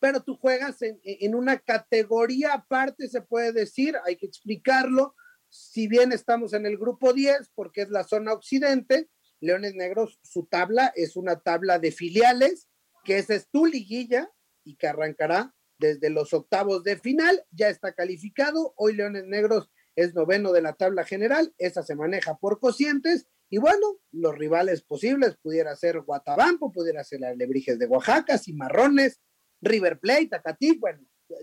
pero 0.00 0.24
tú 0.24 0.36
juegas 0.36 0.82
en, 0.82 1.00
en 1.04 1.36
una 1.36 1.58
categoría 1.60 2.54
aparte, 2.54 3.08
se 3.08 3.22
puede 3.22 3.52
decir, 3.52 3.96
hay 4.04 4.16
que 4.16 4.26
explicarlo 4.26 5.14
si 5.48 5.86
bien 5.86 6.10
estamos 6.10 6.52
en 6.54 6.66
el 6.66 6.76
grupo 6.76 7.12
10, 7.12 7.52
porque 7.54 7.82
es 7.82 7.90
la 7.90 8.02
zona 8.02 8.32
occidente, 8.32 9.08
Leones 9.40 9.74
Negros, 9.74 10.18
su 10.22 10.46
tabla 10.46 10.92
es 10.96 11.16
una 11.16 11.40
tabla 11.40 11.78
de 11.78 11.92
filiales, 11.92 12.68
que 13.04 13.18
esa 13.18 13.34
es 13.34 13.48
tu 13.48 13.66
liguilla 13.66 14.30
y 14.64 14.76
que 14.76 14.88
arrancará 14.88 15.54
desde 15.78 16.10
los 16.10 16.34
octavos 16.34 16.82
de 16.82 16.96
final, 16.96 17.44
ya 17.50 17.68
está 17.68 17.92
calificado, 17.92 18.74
hoy 18.76 18.94
Leones 18.94 19.24
Negros 19.24 19.70
es 19.96 20.14
noveno 20.14 20.52
de 20.52 20.62
la 20.62 20.74
tabla 20.74 21.04
general, 21.04 21.54
esa 21.58 21.82
se 21.82 21.94
maneja 21.94 22.36
por 22.38 22.60
cocientes, 22.60 23.26
y 23.50 23.58
bueno, 23.58 23.98
los 24.12 24.36
rivales 24.36 24.82
posibles 24.82 25.36
pudiera 25.36 25.74
ser 25.74 26.00
Guatabampo, 26.00 26.70
pudiera 26.70 27.02
ser 27.02 27.20
las 27.20 27.36
Lebrijes 27.36 27.78
de 27.78 27.86
Oaxaca, 27.86 28.38
Cimarrones, 28.38 29.20
River 29.60 29.98
Plate, 29.98 30.26
Tacatí, 30.26 30.78
bueno, 30.78 31.00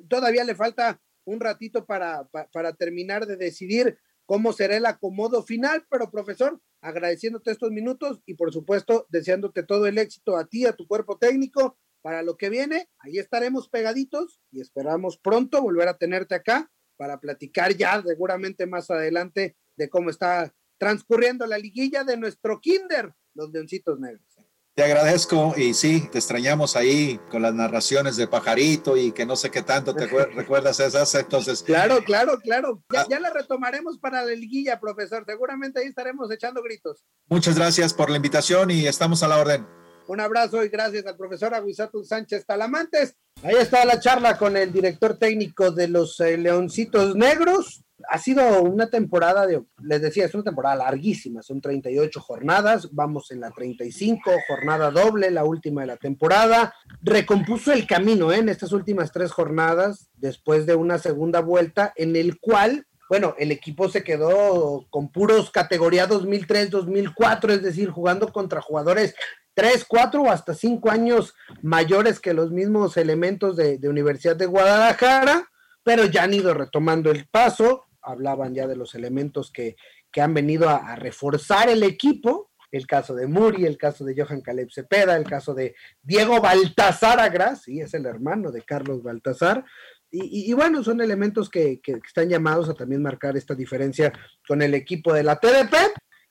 todavía 0.08 0.44
le 0.44 0.56
falta 0.56 1.02
un 1.26 1.40
ratito 1.40 1.86
para, 1.86 2.28
para, 2.28 2.74
terminar 2.74 3.26
de 3.26 3.36
decidir 3.36 3.98
cómo 4.26 4.54
será 4.54 4.78
el 4.78 4.86
acomodo 4.86 5.44
final, 5.44 5.86
pero 5.90 6.12
profesor, 6.12 6.62
agradeciéndote 6.86 7.52
estos 7.52 7.72
minutos 7.72 8.22
y 8.26 8.36
por 8.36 8.54
supuesto 8.54 9.08
deseándote 9.10 9.64
todo 9.64 9.88
el 9.88 9.98
éxito 9.98 10.38
a 10.38 10.46
ti, 10.46 10.66
a 10.66 10.74
tu 10.74 10.88
cuerpo 10.88 11.18
técnico 11.18 11.78
para 12.02 12.22
lo 12.22 12.38
que 12.38 12.50
viene. 12.50 12.90
Ahí 13.00 13.18
estaremos 13.18 13.70
pegaditos 13.70 14.40
y 14.52 14.62
esperamos 14.62 15.18
pronto 15.18 15.62
volver 15.62 15.88
a 15.88 15.98
tenerte 15.98 16.36
acá 16.36 16.72
para 16.98 17.20
platicar 17.20 17.76
ya 17.76 18.02
seguramente 18.04 18.68
más 18.68 18.92
adelante 18.92 19.58
de 19.76 19.90
cómo 19.90 20.12
está 20.12 20.54
transcurriendo 20.78 21.48
la 21.48 21.58
liguilla 21.58 22.04
de 22.04 22.18
nuestro 22.18 22.62
kinder, 22.62 23.14
los 23.34 23.52
leoncitos 23.52 24.00
negros. 24.00 24.35
Te 24.76 24.84
agradezco 24.84 25.54
y 25.56 25.74
sí, 25.74 26.10
te 26.12 26.18
extrañamos 26.18 26.76
ahí 26.76 27.18
con 27.32 27.42
las 27.42 27.54
narraciones 27.54 28.18
de 28.18 28.28
Pajarito 28.28 28.98
y 28.98 29.14
que 29.14 29.26
no 29.26 29.38
sé 29.38 29.50
qué 29.50 29.62
tanto 29.62 29.96
te 29.96 30.06
recuerdas 30.36 30.82
esas, 30.82 31.16
entonces. 31.16 31.64
Claro, 31.64 32.04
claro, 32.04 32.38
claro. 32.42 32.84
Ya, 32.92 33.08
ya, 33.08 33.20
la 33.22 33.30
retomaremos 33.30 33.98
para 34.00 34.26
la 34.26 34.34
liguilla, 34.34 34.82
profesor. 34.82 35.24
Seguramente 35.26 35.80
ahí 35.80 35.88
estaremos 35.88 36.30
echando 36.30 36.62
gritos. 36.62 37.06
Muchas 37.30 37.56
gracias 37.56 37.94
por 37.94 38.10
la 38.10 38.18
invitación 38.18 38.70
y 38.70 38.86
estamos 38.86 39.24
a 39.24 39.30
la 39.30 39.38
orden. 39.38 39.66
Un 40.08 40.20
abrazo 40.20 40.64
y 40.64 40.70
gracias 40.70 41.06
al 41.06 41.18
profesor 41.18 41.54
Aguisato 41.54 42.04
Sánchez 42.04 42.46
Talamantes. 42.46 43.16
Ahí 43.44 43.56
está 43.56 43.84
la 43.86 44.00
charla 44.00 44.38
con 44.38 44.56
el 44.56 44.72
director 44.72 45.18
técnico 45.18 45.72
de 45.72 45.88
los 45.88 46.20
eh, 46.20 46.38
Leoncitos 46.38 47.16
Negros 47.16 47.86
ha 48.10 48.18
sido 48.18 48.62
una 48.62 48.90
temporada 48.90 49.48
de, 49.48 49.64
les 49.82 50.02
decía, 50.02 50.26
es 50.26 50.34
una 50.34 50.44
temporada 50.44 50.76
larguísima, 50.76 51.42
son 51.42 51.62
38 51.62 52.20
jornadas, 52.20 52.90
vamos 52.92 53.32
en 53.32 53.40
la 53.40 53.52
35, 53.52 54.32
jornada 54.48 54.92
doble, 54.92 55.32
la 55.32 55.46
última 55.46 55.82
de 55.82 55.88
la 55.88 55.98
temporada. 55.98 56.74
Recompuso 57.02 57.72
el 57.72 57.88
camino 57.88 58.32
¿eh? 58.32 58.38
en 58.38 58.50
estas 58.50 58.72
últimas 58.74 59.12
tres 59.12 59.32
jornadas, 59.32 60.10
después 60.16 60.66
de 60.66 60.76
una 60.76 60.98
segunda 60.98 61.42
vuelta, 61.42 61.94
en 61.96 62.16
el 62.16 62.40
cual, 62.40 62.86
bueno, 63.10 63.36
el 63.38 63.52
equipo 63.52 63.88
se 63.90 64.04
quedó 64.04 64.88
con 64.90 65.12
puros 65.12 65.52
categoría 65.52 66.08
2003, 66.08 66.70
2004, 66.72 67.54
es 67.54 67.64
decir, 67.64 67.90
jugando 67.90 68.32
contra 68.32 68.62
jugadores 68.62 69.16
3, 69.56 69.86
4 69.88 70.22
o 70.22 70.30
hasta 70.30 70.54
5 70.54 70.92
años 70.92 71.34
mayores 71.62 72.20
que 72.20 72.34
los 72.34 72.52
mismos 72.52 72.98
elementos 72.98 73.56
de, 73.56 73.80
Universidad 73.88 74.36
de 74.36 74.46
Guadalajara 74.46 75.50
pero 75.84 76.06
ya 76.06 76.24
han 76.24 76.34
ido 76.34 76.56
retomando 76.56 77.12
el 77.12 77.28
paso, 77.28 77.86
hablaban 78.02 78.56
ya 78.56 78.66
de 78.66 78.76
los 78.76 78.96
elementos 78.96 79.52
que, 79.52 79.76
han 80.20 80.34
venido 80.34 80.70
a, 80.70 80.96
reforzar 80.96 81.70
el 81.70 81.84
equipo, 81.84 82.50
el 82.72 82.88
caso 82.88 83.14
de 83.14 83.28
Muri, 83.28 83.66
el 83.66 83.78
caso 83.78 84.04
de 84.04 84.16
Johan 84.20 84.42
Caleb 84.42 84.70
Cepeda, 84.72 85.16
el 85.16 85.26
caso 85.26 85.54
de 85.54 85.76
Diego 86.02 86.42
Baltasar 86.42 87.20
Agras, 87.20 87.64
sí, 87.64 87.82
es 87.82 87.94
el 87.94 88.06
hermano 88.06 88.52
de 88.52 88.64
Carlos 88.64 89.04
Baltasar, 89.04 89.64
y, 90.10 90.54
bueno, 90.54 90.82
son 90.82 91.02
elementos 91.02 91.50
que, 91.50 91.82
que, 91.82 92.00
están 92.08 92.30
llamados 92.30 92.70
a 92.70 92.74
también 92.74 93.04
marcar 93.04 93.36
esta 93.36 93.54
diferencia 93.54 94.14
con 94.48 94.62
el 94.62 94.74
equipo 94.74 95.12
de 95.12 95.24
la 95.24 95.36
TDP. 95.42 95.76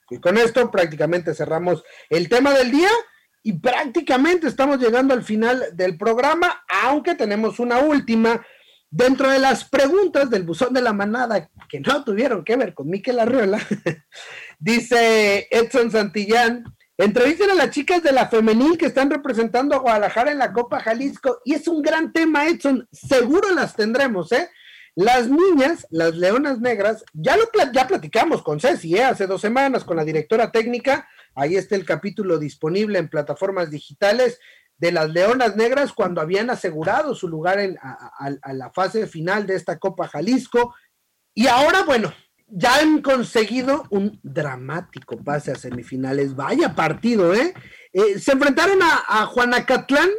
Y 0.09 0.17
con 0.17 0.37
esto 0.37 0.71
prácticamente 0.71 1.35
cerramos 1.35 1.83
el 2.09 2.27
tema 2.27 2.53
del 2.53 2.71
día 2.71 2.89
y 3.45 3.53
prácticamente 3.53 4.47
estamos 4.47 4.79
llegando 4.79 5.13
al 5.13 5.23
final 5.23 5.63
del 5.73 5.97
programa, 5.97 6.63
aunque 6.83 7.15
tenemos 7.15 7.59
una 7.59 7.79
última 7.79 8.41
Dentro 8.97 9.29
de 9.29 9.39
las 9.39 9.65
preguntas 9.65 10.29
del 10.29 10.43
buzón 10.43 10.73
de 10.73 10.81
la 10.81 10.93
manada 10.93 11.49
que 11.67 11.81
no 11.81 12.05
tuvieron 12.05 12.45
que 12.45 12.55
ver 12.55 12.73
con 12.73 12.87
Miquel 12.87 13.19
Arriola, 13.19 13.59
dice 14.59 15.49
Edson 15.51 15.91
Santillán, 15.91 16.63
entrevisten 16.97 17.49
a 17.49 17.55
las 17.55 17.71
chicas 17.71 18.01
de 18.03 18.13
la 18.13 18.29
femenil 18.29 18.77
que 18.77 18.85
están 18.85 19.09
representando 19.09 19.75
a 19.75 19.79
Guadalajara 19.79 20.31
en 20.31 20.37
la 20.37 20.53
Copa 20.53 20.79
Jalisco 20.79 21.41
y 21.43 21.55
es 21.55 21.67
un 21.67 21.81
gran 21.81 22.13
tema, 22.13 22.47
Edson, 22.47 22.87
seguro 22.89 23.51
las 23.53 23.75
tendremos, 23.75 24.31
¿eh? 24.31 24.49
Las 24.95 25.27
niñas, 25.27 25.85
las 25.89 26.15
leonas 26.15 26.61
negras, 26.61 27.03
ya 27.11 27.35
lo 27.35 27.49
ya 27.73 27.87
platicamos 27.87 28.41
con 28.43 28.61
Ceci 28.61 28.95
¿eh? 28.95 29.03
hace 29.03 29.27
dos 29.27 29.41
semanas 29.41 29.83
con 29.83 29.97
la 29.97 30.05
directora 30.05 30.53
técnica, 30.53 31.05
Ahí 31.35 31.55
está 31.55 31.75
el 31.75 31.85
capítulo 31.85 32.37
disponible 32.39 32.97
en 32.97 33.09
plataformas 33.09 33.69
digitales 33.69 34.39
de 34.77 34.91
las 34.91 35.09
Leonas 35.09 35.55
Negras 35.55 35.93
cuando 35.93 36.21
habían 36.21 36.49
asegurado 36.49 37.15
su 37.15 37.27
lugar 37.27 37.59
a, 37.59 38.53
la 38.53 38.71
fase 38.71 39.07
final 39.07 39.45
de 39.45 39.55
esta 39.55 39.77
Copa 39.77 40.07
Jalisco. 40.07 40.73
Y 41.33 41.47
ahora, 41.47 41.83
bueno, 41.83 42.13
ya 42.47 42.79
han 42.79 43.01
conseguido 43.01 43.83
un 43.89 44.19
dramático 44.23 45.17
pase 45.17 45.51
a 45.51 45.55
semifinales. 45.55 46.35
Vaya 46.35 46.75
partido, 46.75 47.33
¿eh? 47.33 47.53
eh 47.93 48.19
se 48.19 48.31
enfrentaron 48.31 48.81
a, 48.81 49.03
a 49.07 49.25
Juanacatlán 49.25 50.09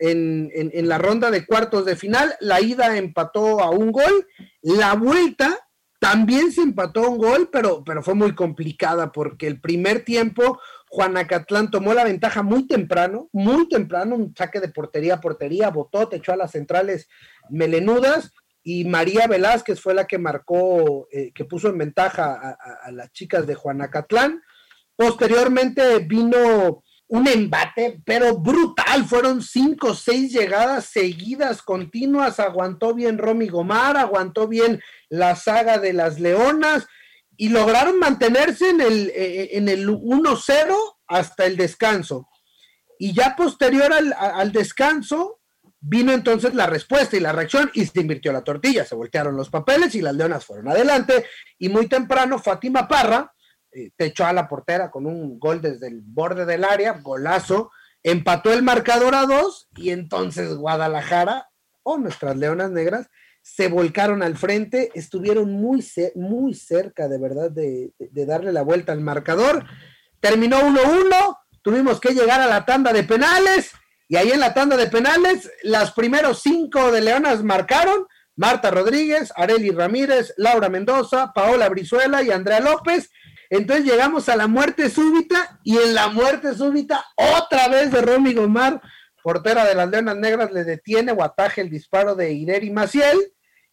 en, 0.00 0.88
la 0.88 0.98
ronda 0.98 1.30
de 1.30 1.46
cuartos 1.46 1.84
de 1.84 1.96
final. 1.96 2.34
La 2.40 2.60
ida 2.60 2.96
empató 2.96 3.60
a 3.60 3.70
un 3.70 3.92
gol. 3.92 4.26
La 4.62 4.94
vuelta 4.94 5.68
también 6.00 6.50
se 6.50 6.62
empató 6.62 7.04
a 7.04 7.08
un 7.08 7.18
gol, 7.18 7.50
pero, 7.52 7.84
pero 7.84 8.02
fue 8.02 8.14
muy 8.14 8.34
complicada 8.34 9.12
porque 9.12 9.46
el 9.46 9.60
primer 9.60 10.02
tiempo 10.02 10.58
Juanacatlán 10.88 11.70
tomó 11.70 11.94
la 11.94 12.04
ventaja 12.04 12.42
muy 12.42 12.66
temprano, 12.66 13.28
muy 13.32 13.68
temprano, 13.68 14.16
un 14.16 14.34
saque 14.34 14.60
de 14.60 14.70
portería 14.70 15.14
a 15.14 15.20
portería, 15.20 15.68
botó, 15.68 16.08
te 16.08 16.16
echó 16.16 16.32
a 16.32 16.36
las 16.36 16.52
centrales 16.52 17.08
melenudas 17.50 18.32
y 18.62 18.86
María 18.86 19.26
Velázquez 19.26 19.78
fue 19.78 19.94
la 19.94 20.06
que 20.06 20.18
marcó, 20.18 21.06
eh, 21.12 21.32
que 21.34 21.44
puso 21.44 21.68
en 21.68 21.78
ventaja 21.78 22.56
a, 22.82 22.90
las 22.92 23.12
chicas 23.12 23.46
de 23.46 23.54
Juanacatlán. 23.54 24.42
Posteriormente 24.96 25.98
vino 26.00 26.82
un 27.08 27.28
embate, 27.28 28.00
pero 28.04 28.38
brutal. 28.38 29.04
Fueron 29.04 29.42
cinco 29.42 29.88
o 29.88 29.94
seis 29.94 30.32
llegadas 30.32 30.86
seguidas, 30.86 31.62
continuas. 31.62 32.38
Aguantó 32.38 32.94
bien 32.94 33.16
Romy 33.16 33.48
Gomar, 33.48 33.96
aguantó 33.96 34.46
bien 34.46 34.80
la 35.10 35.36
saga 35.36 35.78
de 35.78 35.92
las 35.92 36.18
Leonas 36.18 36.86
y 37.36 37.50
lograron 37.50 37.98
mantenerse 37.98 38.70
en 38.70 38.80
el, 38.80 39.10
eh, 39.10 39.50
en 39.56 39.68
el 39.68 39.88
1-0 39.88 40.74
hasta 41.06 41.44
el 41.46 41.56
descanso. 41.56 42.28
Y 42.98 43.12
ya 43.12 43.34
posterior 43.36 43.92
al, 43.92 44.14
al, 44.14 44.52
descanso 44.52 45.40
vino 45.80 46.12
entonces 46.12 46.54
la 46.54 46.66
respuesta 46.66 47.16
y 47.16 47.20
la 47.20 47.32
reacción 47.32 47.70
y 47.74 47.86
se 47.86 48.00
invirtió 48.00 48.32
la 48.32 48.44
tortilla, 48.44 48.84
se 48.84 48.94
voltearon 48.94 49.36
los 49.36 49.50
papeles 49.50 49.94
y 49.94 50.02
las 50.02 50.14
leonas 50.14 50.44
fueron 50.44 50.68
adelante 50.68 51.24
y 51.58 51.70
muy 51.70 51.86
temprano 51.86 52.38
Fátima 52.38 52.86
Parra 52.86 53.32
eh, 53.72 53.90
te 53.96 54.06
echó 54.06 54.26
a 54.26 54.32
la 54.32 54.48
portera 54.48 54.90
con 54.90 55.06
un 55.06 55.38
gol 55.38 55.62
desde 55.62 55.88
el 55.88 56.02
borde 56.02 56.44
del 56.44 56.64
área, 56.64 57.00
golazo, 57.02 57.70
empató 58.02 58.52
el 58.52 58.62
marcador 58.62 59.14
a 59.14 59.24
dos 59.24 59.68
y 59.76 59.90
entonces 59.90 60.54
Guadalajara 60.54 61.48
o 61.82 61.96
nuestras 61.96 62.36
leonas 62.36 62.70
negras 62.70 63.08
se 63.54 63.66
volcaron 63.66 64.22
al 64.22 64.36
frente, 64.36 64.92
estuvieron 64.94 65.50
muy, 65.50 65.84
muy 66.14 66.54
cerca 66.54 67.08
de 67.08 67.18
verdad 67.18 67.50
de, 67.50 67.92
darle 67.98 68.52
la 68.52 68.62
vuelta 68.62 68.92
al 68.92 69.00
marcador. 69.00 69.64
Terminó 70.20 70.60
1-1, 70.60 71.38
tuvimos 71.60 71.98
que 71.98 72.14
llegar 72.14 72.40
a 72.40 72.46
la 72.46 72.64
tanda 72.64 72.92
de 72.92 73.02
penales 73.02 73.72
y 74.08 74.14
ahí 74.16 74.30
en 74.30 74.38
la 74.38 74.54
tanda 74.54 74.76
de 74.76 74.86
penales 74.86 75.50
las 75.64 75.90
primeros 75.92 76.42
cinco 76.42 76.92
de 76.92 77.00
Leonas 77.00 77.42
marcaron. 77.42 78.06
Marta 78.36 78.70
Rodríguez, 78.70 79.32
Areli 79.34 79.70
Ramírez, 79.70 80.32
Laura 80.36 80.68
Mendoza, 80.68 81.32
Paola 81.34 81.68
Brizuela 81.68 82.22
y 82.22 82.30
Andrea 82.30 82.60
López. 82.60 83.10
Entonces 83.50 83.84
llegamos 83.84 84.28
a 84.28 84.36
la 84.36 84.46
muerte 84.46 84.88
súbita 84.88 85.58
y 85.64 85.76
en 85.76 85.94
la 85.94 86.08
muerte 86.08 86.54
súbita 86.54 87.04
otra 87.16 87.66
vez 87.66 87.90
de 87.90 88.00
Romy 88.00 88.32
Gomar 88.32 88.80
portera 89.22 89.64
de 89.64 89.74
las 89.74 89.90
Leonas 89.90 90.16
Negras 90.16 90.52
le 90.52 90.64
detiene 90.64 91.12
o 91.12 91.22
ataje 91.22 91.60
el 91.60 91.68
disparo 91.68 92.14
de 92.14 92.32
Ireri 92.32 92.70
Maciel. 92.70 93.18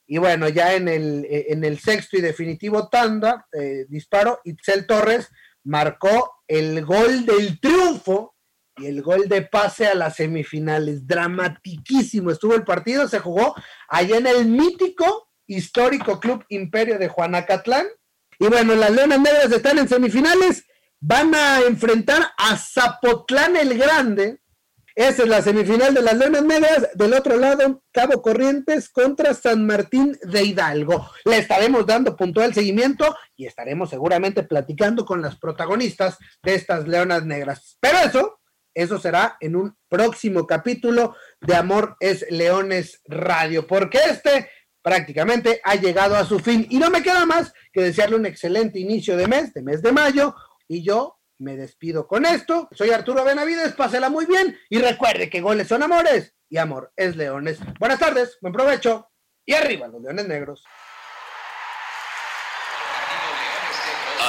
Y 0.08 0.18
bueno, 0.20 0.48
ya 0.48 0.74
en 0.74 0.88
el, 0.88 1.26
eh, 1.30 1.48
en 1.50 1.66
el 1.66 1.80
sexto 1.80 2.18
y 2.18 2.22
definitivo 2.22 2.88
tanda, 2.88 3.46
eh, 3.52 3.86
disparo, 3.90 4.40
Itzel 4.46 4.88
Torres 4.88 5.30
marcó 5.66 6.42
el 6.48 6.84
gol 6.86 7.26
del 7.26 7.60
triunfo 7.60 8.34
y 8.78 8.86
el 8.86 9.02
gol 9.02 9.28
de 9.28 9.42
pase 9.42 9.86
a 9.86 9.96
las 9.96 10.16
semifinales. 10.16 11.06
Dramatiquísimo 11.06 12.32
estuvo 12.32 12.56
el 12.56 12.64
partido, 12.64 13.08
se 13.10 13.20
jugó 13.20 13.54
allá 13.90 14.18
en 14.18 14.28
el 14.28 14.46
mítico 14.46 15.30
histórico 15.46 16.20
Club 16.22 16.46
Imperio 16.48 16.98
de 16.98 17.10
Juanacatlán. 17.10 17.88
Y 18.40 18.48
bueno, 18.48 18.76
las 18.76 18.92
Leonas 18.92 19.20
Negras 19.20 19.52
están 19.52 19.80
en 19.80 19.90
semifinales, 19.90 20.66
van 21.00 21.36
a 21.36 21.60
enfrentar 21.62 22.32
a 22.38 22.56
Zapotlán 22.56 23.58
el 23.58 23.78
Grande, 23.78 24.40
esa 24.98 25.22
es 25.22 25.30
la 25.30 25.44
semifinal 25.44 25.94
de 25.94 26.02
las 26.02 26.18
Leonas 26.18 26.44
Negras. 26.44 26.90
Del 26.96 27.14
otro 27.14 27.38
lado, 27.38 27.84
Cabo 27.92 28.20
Corrientes 28.20 28.90
contra 28.90 29.36
San 29.36 29.64
Martín 29.64 30.18
de 30.24 30.44
Hidalgo. 30.44 31.08
Le 31.24 31.38
estaremos 31.38 31.86
dando 31.86 32.16
puntual 32.16 32.52
seguimiento 32.56 33.16
y 33.36 33.46
estaremos 33.46 33.92
seguramente 33.92 34.42
platicando 34.42 35.06
con 35.06 35.22
las 35.22 35.38
protagonistas 35.38 36.18
de 36.42 36.56
estas 36.56 36.88
Leonas 36.88 37.24
Negras. 37.28 37.78
Pero 37.80 38.00
eso, 38.00 38.40
eso 38.74 38.98
será 38.98 39.38
en 39.40 39.56
un 39.56 39.78
próximo 39.88 40.48
capítulo 40.48 41.16
de 41.42 41.56
Amor 41.56 41.96
es 42.00 42.26
Leones 42.32 43.00
Radio, 43.06 43.68
porque 43.68 44.00
este 44.10 44.50
prácticamente 44.82 45.62
ha 45.64 45.76
llegado 45.76 46.16
a 46.16 46.26
su 46.26 46.40
fin 46.40 46.66
y 46.72 46.80
no 46.80 46.90
me 46.90 47.04
queda 47.04 47.28
más 47.28 47.54
que 47.72 47.84
desearle 47.84 48.16
un 48.16 48.26
excelente 48.26 48.80
inicio 48.80 49.16
de 49.16 49.28
mes, 49.28 49.54
de 49.54 49.62
mes 49.62 49.84
de 49.84 49.92
mayo, 49.92 50.34
y 50.68 50.82
yo 50.82 51.17
me 51.40 51.56
despido 51.56 52.08
con 52.08 52.26
esto. 52.26 52.68
Soy 52.72 52.92
Arturo 52.92 53.24
Benavides, 53.24 53.74
pásela 53.74 54.10
muy 54.10 54.26
bien 54.26 54.58
y 54.70 54.80
recuerde 54.80 55.30
que 55.30 55.42
goles 55.42 55.68
son 55.68 55.84
amores 55.84 56.34
y 56.50 56.58
amor 56.58 56.92
es 56.96 57.16
leones. 57.16 57.60
Buenas 57.80 58.00
tardes, 58.00 58.38
buen 58.42 58.54
provecho 58.54 59.10
y 59.46 59.54
arriba 59.54 59.88
los 59.88 60.02
leones 60.02 60.28
negros. 60.28 60.64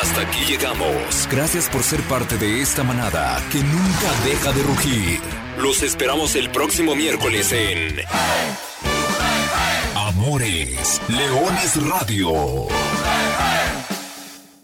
Hasta 0.00 0.20
aquí 0.20 0.44
llegamos. 0.44 1.28
Gracias 1.30 1.68
por 1.68 1.82
ser 1.82 2.00
parte 2.02 2.36
de 2.38 2.60
esta 2.60 2.84
manada 2.84 3.42
que 3.50 3.58
nunca 3.58 4.12
deja 4.24 4.52
de 4.52 4.62
rugir. 4.62 5.20
Los 5.58 5.82
esperamos 5.82 6.36
el 6.36 6.50
próximo 6.50 6.94
miércoles 6.94 7.52
en 7.52 7.96
Amores 9.96 11.00
Leones 11.08 11.88
Radio. 11.88 12.68